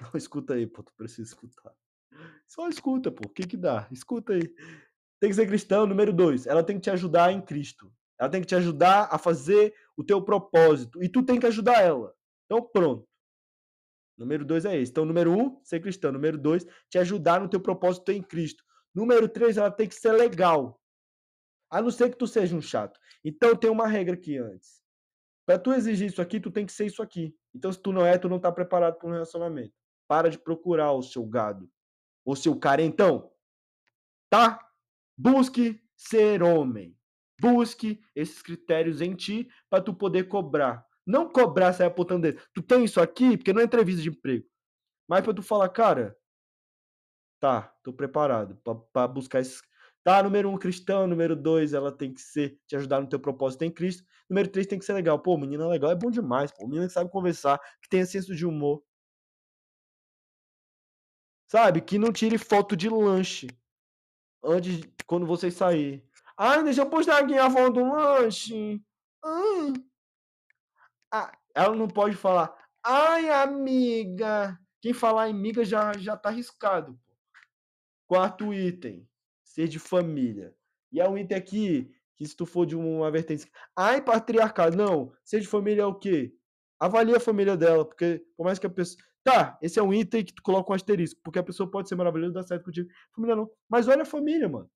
Não, 0.00 0.10
escuta 0.18 0.54
aí, 0.54 0.66
pô, 0.66 0.82
tu 0.82 0.92
precisa 0.94 1.28
escutar. 1.28 1.72
Só 2.48 2.68
escuta, 2.68 3.10
pô, 3.10 3.28
o 3.28 3.32
que 3.32 3.46
que 3.46 3.56
dá? 3.56 3.88
Escuta 3.90 4.34
aí. 4.34 4.42
Tem 5.20 5.30
que 5.30 5.34
ser 5.34 5.46
cristão, 5.46 5.86
número 5.86 6.12
dois, 6.12 6.46
ela 6.46 6.64
tem 6.64 6.76
que 6.76 6.82
te 6.82 6.90
ajudar 6.90 7.32
em 7.32 7.40
Cristo. 7.40 7.92
Ela 8.18 8.28
tem 8.28 8.40
que 8.40 8.46
te 8.46 8.54
ajudar 8.54 9.08
a 9.10 9.18
fazer 9.18 9.74
o 9.96 10.04
teu 10.04 10.22
propósito. 10.22 11.02
E 11.02 11.08
tu 11.08 11.22
tem 11.22 11.40
que 11.40 11.46
ajudar 11.46 11.80
ela. 11.80 12.14
Então, 12.44 12.62
pronto. 12.62 13.08
Número 14.16 14.44
dois 14.44 14.64
é 14.64 14.76
esse. 14.76 14.90
Então, 14.90 15.04
número 15.04 15.32
um, 15.32 15.60
ser 15.64 15.80
cristão. 15.80 16.12
Número 16.12 16.38
dois, 16.38 16.66
te 16.88 16.98
ajudar 16.98 17.40
no 17.40 17.48
teu 17.48 17.60
propósito 17.60 18.12
em 18.12 18.22
Cristo. 18.22 18.64
Número 18.94 19.28
três, 19.28 19.56
ela 19.56 19.70
tem 19.70 19.88
que 19.88 19.94
ser 19.94 20.12
legal. 20.12 20.80
A 21.70 21.80
não 21.80 21.90
ser 21.90 22.10
que 22.10 22.16
tu 22.16 22.26
seja 22.26 22.54
um 22.54 22.60
chato. 22.60 23.00
Então, 23.24 23.56
tem 23.56 23.70
uma 23.70 23.86
regra 23.86 24.14
aqui 24.14 24.36
antes. 24.36 24.82
Para 25.46 25.58
tu 25.58 25.72
exigir 25.72 26.08
isso 26.08 26.22
aqui, 26.22 26.38
tu 26.38 26.50
tem 26.50 26.66
que 26.66 26.72
ser 26.72 26.86
isso 26.86 27.02
aqui. 27.02 27.34
Então, 27.54 27.72
se 27.72 27.80
tu 27.80 27.92
não 27.92 28.04
é, 28.04 28.16
tu 28.18 28.28
não 28.28 28.38
tá 28.38 28.52
preparado 28.52 28.98
para 28.98 29.08
um 29.08 29.12
relacionamento. 29.12 29.74
Para 30.06 30.30
de 30.30 30.38
procurar 30.38 30.92
o 30.92 31.02
seu 31.02 31.24
gado. 31.26 31.70
O 32.24 32.36
seu 32.36 32.56
carentão. 32.56 33.30
Tá? 34.30 34.58
Busque 35.16 35.82
ser 35.96 36.42
homem. 36.42 36.96
Busque 37.40 38.00
esses 38.14 38.40
critérios 38.40 39.00
em 39.00 39.14
ti 39.14 39.48
para 39.68 39.82
tu 39.82 39.92
poder 39.92 40.28
cobrar. 40.28 40.86
Não 41.06 41.30
cobrar 41.30 41.72
sair 41.72 41.86
apontando 41.86 42.22
dedo. 42.22 42.42
Tu 42.54 42.62
tem 42.62 42.84
isso 42.84 43.00
aqui, 43.00 43.36
porque 43.36 43.52
não 43.52 43.60
é 43.60 43.64
entrevista 43.64 44.02
de 44.02 44.08
emprego. 44.08 44.46
Mas 45.08 45.22
para 45.24 45.34
tu 45.34 45.42
falar, 45.42 45.68
cara, 45.68 46.16
tá, 47.40 47.74
tô 47.82 47.92
preparado 47.92 48.56
para 48.92 49.08
buscar 49.08 49.40
esses 49.40 49.60
Tá, 50.04 50.22
número 50.22 50.50
um, 50.50 50.58
cristão. 50.58 51.06
Número 51.06 51.36
dois, 51.36 51.72
ela 51.72 51.92
tem 51.92 52.12
que 52.12 52.20
ser, 52.20 52.58
te 52.66 52.76
ajudar 52.76 53.00
no 53.00 53.08
teu 53.08 53.20
propósito 53.20 53.62
em 53.62 53.70
Cristo. 53.70 54.04
Número 54.28 54.48
três, 54.48 54.66
tem 54.66 54.78
que 54.78 54.84
ser 54.84 54.94
legal. 54.94 55.18
Pô, 55.20 55.36
menina 55.38 55.66
legal 55.68 55.90
é 55.90 55.94
bom 55.94 56.10
demais. 56.10 56.50
Pô, 56.50 56.66
menina 56.66 56.86
que 56.86 56.92
sabe 56.92 57.10
conversar, 57.10 57.58
que 57.80 57.88
tenha 57.88 58.04
senso 58.04 58.34
de 58.34 58.44
humor. 58.44 58.82
Sabe? 61.48 61.80
Que 61.82 61.98
não 61.98 62.12
tire 62.12 62.38
foto 62.38 62.76
de 62.76 62.88
lanche 62.88 63.46
antes, 64.42 64.80
quando 65.06 65.26
vocês 65.26 65.54
sair. 65.54 66.04
Ai, 66.36 66.64
deixa 66.64 66.82
eu 66.82 66.90
postar 66.90 67.22
aqui 67.22 67.38
a 67.38 67.50
foto 67.50 67.74
do 67.74 67.84
lanche. 67.84 68.82
Ai. 69.24 69.91
Ah, 71.12 71.30
ela 71.54 71.76
não 71.76 71.88
pode 71.88 72.16
falar. 72.16 72.56
Ai, 72.82 73.28
amiga. 73.28 74.58
Quem 74.80 74.94
falar 74.94 75.28
em 75.28 75.32
amiga 75.32 75.64
já, 75.64 75.92
já 75.98 76.16
tá 76.16 76.30
arriscado. 76.30 76.98
Quarto 78.08 78.52
item 78.52 79.06
ser 79.44 79.68
de 79.68 79.78
família. 79.78 80.56
E 80.90 81.00
é 81.00 81.08
um 81.08 81.18
item 81.18 81.36
aqui 81.36 81.94
que 82.16 82.26
se 82.26 82.34
tu 82.36 82.46
for 82.46 82.64
de 82.66 82.74
uma 82.74 83.10
vertente, 83.10 83.50
ai 83.76 84.02
patriarcado, 84.02 84.76
não, 84.76 85.12
ser 85.24 85.40
de 85.40 85.48
família 85.48 85.82
é 85.82 85.86
o 85.86 85.94
quê? 85.94 86.34
Avalia 86.78 87.16
a 87.16 87.20
família 87.20 87.56
dela, 87.56 87.84
porque 87.84 88.24
por 88.36 88.44
mais 88.44 88.58
que 88.58 88.66
a 88.66 88.70
pessoa, 88.70 89.02
tá, 89.24 89.58
esse 89.62 89.78
é 89.78 89.82
um 89.82 89.92
item 89.92 90.24
que 90.24 90.34
tu 90.34 90.42
coloca 90.42 90.72
um 90.72 90.74
asterisco, 90.74 91.20
porque 91.22 91.38
a 91.38 91.42
pessoa 91.42 91.70
pode 91.70 91.88
ser 91.88 91.94
maravilhosa, 91.94 92.34
dar 92.34 92.42
certo 92.42 92.64
contigo, 92.64 92.88
família 93.14 93.36
não, 93.36 93.50
mas 93.68 93.88
olha 93.88 94.02
a 94.02 94.06
família, 94.06 94.48
mano. 94.48 94.70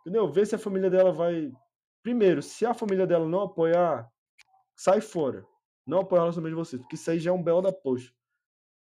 Entendeu? 0.00 0.30
Vê 0.30 0.46
se 0.46 0.54
a 0.54 0.58
família 0.58 0.90
dela 0.90 1.12
vai 1.12 1.52
Primeiro, 2.02 2.42
se 2.42 2.64
a 2.64 2.72
família 2.72 3.06
dela 3.06 3.28
não 3.28 3.42
apoiar, 3.42 4.10
sai 4.80 5.02
fora. 5.02 5.46
Não 5.86 6.00
apoiar 6.00 6.22
o 6.22 6.24
relacionamento 6.24 6.56
de 6.56 6.64
vocês, 6.64 6.80
porque 6.80 6.94
isso 6.94 7.10
aí 7.10 7.18
já 7.20 7.30
é 7.30 7.34
um 7.34 7.42
belo 7.42 7.60
da 7.60 7.70
poxa. 7.70 8.10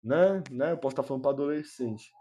Né? 0.02 0.42
né? 0.48 0.70
Eu 0.70 0.78
posso 0.78 0.92
estar 0.92 1.02
falando 1.02 1.22
para 1.22 1.32
adolescente. 1.32 2.12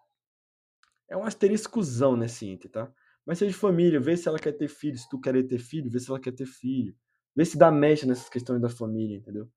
É 1.08 1.16
um 1.16 1.24
asteriscozão 1.24 2.18
nesse 2.18 2.52
item, 2.52 2.72
tá? 2.72 2.92
Mas 3.24 3.38
seja 3.38 3.52
de 3.52 3.58
família, 3.58 4.00
vê 4.00 4.18
se 4.18 4.28
ela 4.28 4.40
quer 4.40 4.54
ter 4.54 4.68
filho, 4.68 4.98
se 4.98 5.08
tu 5.08 5.22
querer 5.22 5.44
ter 5.44 5.60
filho, 5.60 5.90
vê 5.90 6.00
se 6.00 6.10
ela 6.10 6.20
quer 6.20 6.32
ter 6.32 6.48
filho. 6.48 6.96
Vê 7.36 7.46
se 7.46 7.60
dá 7.60 7.72
mecha 7.72 8.08
nessas 8.08 8.28
questões 8.28 8.60
da 8.60 8.70
família, 8.70 9.18
entendeu? 9.18 9.48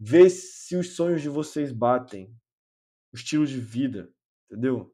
Vê 0.00 0.28
se 0.28 0.74
os 0.74 0.96
sonhos 0.96 1.22
de 1.22 1.28
vocês 1.28 1.70
batem. 1.70 2.34
O 3.12 3.16
estilo 3.16 3.46
de 3.46 3.60
vida, 3.60 4.12
entendeu? 4.50 4.92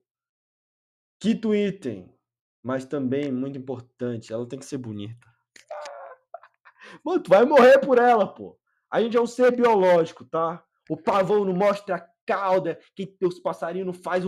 Quinto 1.18 1.54
item, 1.54 2.14
mas 2.62 2.84
também 2.84 3.32
muito 3.32 3.56
importante, 3.56 4.32
ela 4.32 4.46
tem 4.46 4.58
que 4.58 4.66
ser 4.66 4.76
bonita. 4.76 5.37
Mano, 7.04 7.22
tu 7.22 7.30
vai 7.30 7.44
morrer 7.44 7.78
por 7.78 7.98
ela, 7.98 8.26
pô. 8.26 8.58
A 8.90 9.00
gente 9.02 9.16
é 9.16 9.20
um 9.20 9.26
ser 9.26 9.54
biológico, 9.54 10.24
tá? 10.24 10.64
O 10.88 10.96
pavão 10.96 11.44
não 11.44 11.52
mostra 11.52 11.96
a 11.96 12.08
cauda, 12.26 12.78
que 12.94 13.06
teus 13.06 13.38
passarinhos 13.38 13.86
não 13.86 13.92
faz 13.92 14.24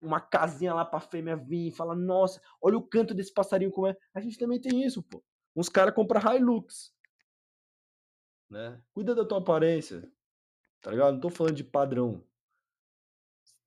uma 0.00 0.20
casinha 0.20 0.74
lá 0.74 0.84
pra 0.84 1.00
fêmea 1.00 1.36
vir 1.36 1.68
e 1.68 1.72
fala, 1.72 1.94
nossa, 1.94 2.40
olha 2.60 2.76
o 2.76 2.82
canto 2.82 3.14
desse 3.14 3.32
passarinho 3.32 3.70
como 3.70 3.88
é. 3.88 3.96
A 4.14 4.20
gente 4.20 4.38
também 4.38 4.60
tem 4.60 4.84
isso, 4.84 5.02
pô. 5.02 5.22
Uns 5.54 5.68
caras 5.68 5.94
compram 5.94 6.20
Hilux. 6.34 6.94
Né? 8.48 8.80
Cuida 8.92 9.14
da 9.14 9.24
tua 9.24 9.38
aparência. 9.38 10.08
Tá 10.80 10.90
ligado? 10.90 11.14
Não 11.14 11.20
tô 11.20 11.30
falando 11.30 11.56
de 11.56 11.64
padrão. 11.64 12.24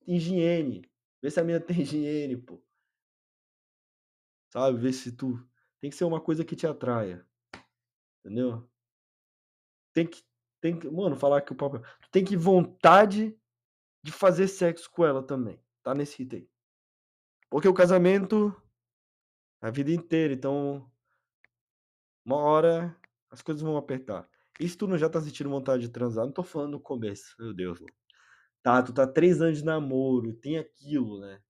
Higiene. 0.08 0.89
Vê 1.21 1.30
se 1.30 1.39
a 1.39 1.43
minha 1.43 1.60
tem 1.62 1.82
higiene, 1.82 2.38
pô. 2.38 2.63
Sabe? 4.52 4.78
Vê 4.78 4.93
se 4.93 5.12
tu. 5.12 5.38
Tem 5.82 5.89
que 5.89 5.95
ser 5.95 6.06
uma 6.06 6.21
coisa 6.21 6.45
que 6.45 6.56
te 6.56 6.67
atraia. 6.67 7.25
Entendeu? 8.24 8.70
Tem 9.94 10.08
que. 10.08 10.24
Tem 10.62 10.80
que. 10.80 10.90
Mano, 10.90 11.16
falar 11.16 11.42
que 11.42 11.52
o 11.52 11.56
papo. 11.56 11.80
Tu 11.80 12.10
tem 12.12 12.24
que 12.24 12.36
vontade 12.36 13.38
de 14.04 14.12
fazer 14.12 14.48
sexo 14.48 14.90
com 14.92 15.06
ela 15.06 15.24
também. 15.24 15.62
Tá 15.84 15.94
nesse 15.94 16.24
item. 16.24 16.50
Porque 17.50 17.68
o 17.68 17.74
casamento. 17.74 18.56
A 19.62 19.70
vida 19.70 19.92
inteira. 19.92 20.34
Então. 20.34 20.90
Uma 22.26 22.38
hora 22.38 23.00
as 23.30 23.42
coisas 23.42 23.62
vão 23.62 23.78
apertar. 23.78 24.28
E 24.60 24.68
se 24.68 24.78
tu 24.78 24.88
não 24.88 24.98
já 24.98 25.10
tá 25.10 25.22
sentindo 25.22 25.50
vontade 25.50 25.84
de 25.84 25.90
transar, 25.90 26.26
não 26.26 26.34
tô 26.34 26.44
falando 26.44 26.72
no 26.72 26.80
começo. 26.80 27.36
Meu 27.40 27.54
Deus, 27.54 27.80
mano. 27.80 27.94
Tá, 28.62 28.84
tu 28.84 28.94
tá 28.94 29.08
três 29.08 29.42
anos 29.42 29.60
de 29.60 29.66
namoro, 29.66 30.34
tem 30.34 30.58
aquilo, 30.58 31.20
né? 31.22 31.42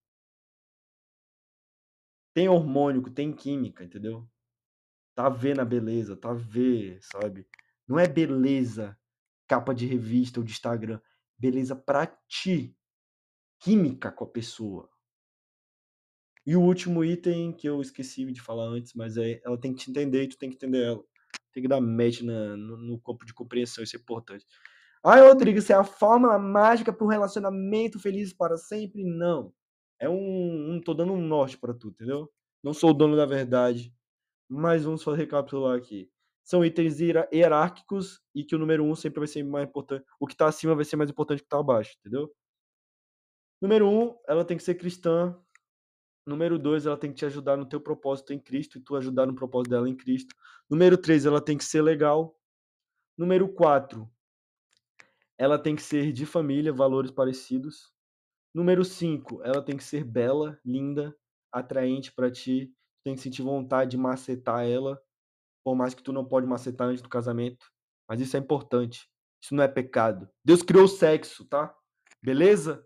Tem 2.33 2.47
hormônio, 2.47 3.01
tem 3.09 3.33
química, 3.33 3.83
entendeu? 3.83 4.29
Tá 5.19 5.27
vendo 5.27 5.59
a 5.59 5.65
beleza, 5.65 6.15
tá 6.15 6.31
ver, 6.31 6.97
sabe? 7.01 7.45
Não 7.85 7.99
é 7.99 8.07
beleza 8.07 8.97
capa 9.45 9.75
de 9.75 9.85
revista 9.85 10.39
ou 10.39 10.45
de 10.45 10.53
Instagram. 10.53 10.97
Beleza 11.37 11.75
pra 11.75 12.07
ti. 12.25 12.73
Química 13.59 14.13
com 14.13 14.23
a 14.23 14.27
pessoa. 14.29 14.89
E 16.45 16.55
o 16.55 16.61
último 16.61 17.03
item 17.03 17.51
que 17.51 17.67
eu 17.67 17.81
esqueci 17.81 18.31
de 18.31 18.41
falar 18.41 18.63
antes, 18.63 18.93
mas 18.93 19.17
é 19.17 19.41
ela 19.43 19.59
tem 19.59 19.73
que 19.73 19.83
te 19.83 19.91
entender 19.91 20.23
e 20.23 20.29
tu 20.29 20.37
tem 20.37 20.49
que 20.49 20.55
entender 20.55 20.85
ela. 20.85 21.03
Tem 21.51 21.63
que 21.63 21.67
dar 21.67 21.81
match 21.81 22.21
na, 22.21 22.55
no, 22.55 22.77
no 22.77 22.97
campo 23.01 23.25
de 23.25 23.33
compreensão, 23.33 23.83
isso 23.83 23.97
é 23.97 23.99
importante. 23.99 24.45
Ai, 25.03 25.19
Rodrigo, 25.21 25.59
isso 25.59 25.73
é 25.73 25.75
a 25.75 25.83
fórmula 25.83 26.39
mágica 26.39 26.93
para 26.93 27.05
um 27.05 27.09
relacionamento 27.09 27.99
feliz 27.99 28.31
para 28.31 28.55
sempre? 28.55 29.03
Não. 29.03 29.53
É 29.99 30.07
um, 30.07 30.75
um. 30.75 30.81
Tô 30.81 30.93
dando 30.93 31.11
um 31.11 31.21
norte 31.21 31.57
para 31.57 31.73
tu, 31.73 31.89
entendeu? 31.89 32.31
Não 32.63 32.73
sou 32.73 32.91
o 32.91 32.93
dono 32.93 33.17
da 33.17 33.25
verdade. 33.25 33.93
Mas 34.49 34.83
vamos 34.83 35.01
só 35.01 35.13
recapitular 35.13 35.77
aqui. 35.77 36.09
São 36.43 36.65
itens 36.65 36.99
hierárquicos 36.99 38.21
e 38.33 38.43
que 38.43 38.55
o 38.55 38.59
número 38.59 38.83
um 38.83 38.95
sempre 38.95 39.19
vai 39.19 39.27
ser 39.27 39.43
mais 39.43 39.67
importante. 39.67 40.03
O 40.19 40.25
que 40.25 40.35
tá 40.35 40.47
acima 40.47 40.75
vai 40.75 40.83
ser 40.83 40.95
mais 40.95 41.09
importante 41.09 41.39
que 41.39 41.43
o 41.43 41.45
que 41.45 41.49
tá 41.49 41.59
abaixo, 41.59 41.95
entendeu? 41.99 42.33
Número 43.61 43.87
um, 43.87 44.17
ela 44.27 44.43
tem 44.43 44.57
que 44.57 44.63
ser 44.63 44.75
cristã. 44.75 45.37
Número 46.25 46.57
dois, 46.57 46.85
ela 46.85 46.97
tem 46.97 47.11
que 47.11 47.17
te 47.17 47.25
ajudar 47.25 47.55
no 47.55 47.67
teu 47.67 47.79
propósito 47.79 48.33
em 48.33 48.39
Cristo 48.39 48.77
e 48.77 48.81
tu 48.81 48.95
ajudar 48.95 49.25
no 49.25 49.35
propósito 49.35 49.69
dela 49.71 49.87
em 49.87 49.95
Cristo. 49.95 50.35
Número 50.69 50.97
três, 50.97 51.25
ela 51.25 51.41
tem 51.41 51.57
que 51.57 51.63
ser 51.63 51.81
legal. 51.81 52.35
Número 53.17 53.47
quatro, 53.49 54.09
ela 55.39 55.57
tem 55.57 55.73
que 55.73 55.81
ser 55.81 56.11
de 56.11 56.25
família, 56.25 56.73
valores 56.73 57.11
parecidos. 57.11 57.93
Número 58.53 58.83
5, 58.83 59.41
ela 59.41 59.63
tem 59.63 59.77
que 59.77 59.83
ser 59.83 60.03
bela, 60.03 60.59
linda, 60.65 61.15
atraente 61.49 62.11
para 62.11 62.29
ti. 62.29 62.75
Tem 63.03 63.15
que 63.15 63.21
sentir 63.21 63.41
vontade 63.41 63.91
de 63.91 63.97
macetar 63.97 64.65
ela, 64.65 65.01
por 65.63 65.75
mais 65.75 65.93
que 65.93 66.03
tu 66.03 66.11
não 66.11 66.25
pode 66.25 66.45
macetar 66.45 66.87
antes 66.87 67.01
do 67.01 67.09
casamento. 67.09 67.71
Mas 68.07 68.19
isso 68.21 68.35
é 68.35 68.39
importante. 68.39 69.09
Isso 69.41 69.55
não 69.55 69.63
é 69.63 69.67
pecado. 69.67 70.29
Deus 70.43 70.61
criou 70.61 70.85
o 70.85 70.87
sexo, 70.87 71.45
tá? 71.45 71.73
Beleza? 72.21 72.85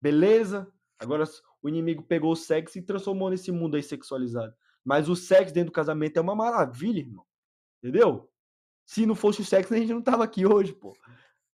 Beleza? 0.00 0.72
Agora 0.98 1.24
o 1.62 1.68
inimigo 1.68 2.02
pegou 2.02 2.32
o 2.32 2.36
sexo 2.36 2.78
e 2.78 2.82
transformou 2.82 3.30
nesse 3.30 3.52
mundo 3.52 3.76
aí 3.76 3.82
sexualizado. 3.82 4.54
Mas 4.84 5.08
o 5.08 5.14
sexo 5.14 5.54
dentro 5.54 5.70
do 5.70 5.74
casamento 5.74 6.16
é 6.16 6.20
uma 6.20 6.34
maravilha, 6.34 6.98
irmão. 7.00 7.24
Entendeu? 7.82 8.28
Se 8.84 9.06
não 9.06 9.14
fosse 9.14 9.40
o 9.40 9.44
sexo, 9.44 9.72
a 9.72 9.76
gente 9.76 9.92
não 9.92 10.02
tava 10.02 10.24
aqui 10.24 10.44
hoje, 10.44 10.72
pô. 10.72 10.92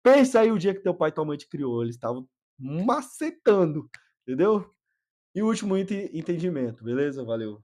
Pensa 0.02 0.40
aí 0.40 0.50
o 0.50 0.58
dia 0.58 0.74
que 0.74 0.80
teu 0.80 0.94
pai 0.94 1.10
e 1.10 1.12
tua 1.12 1.24
mãe 1.24 1.36
te 1.36 1.46
criou, 1.46 1.82
eles 1.82 1.96
estavam 1.96 2.26
macetando, 2.58 3.88
entendeu? 4.22 4.74
E 5.34 5.42
o 5.42 5.46
último 5.46 5.76
entendimento, 5.76 6.82
beleza? 6.82 7.22
Valeu. 7.24 7.62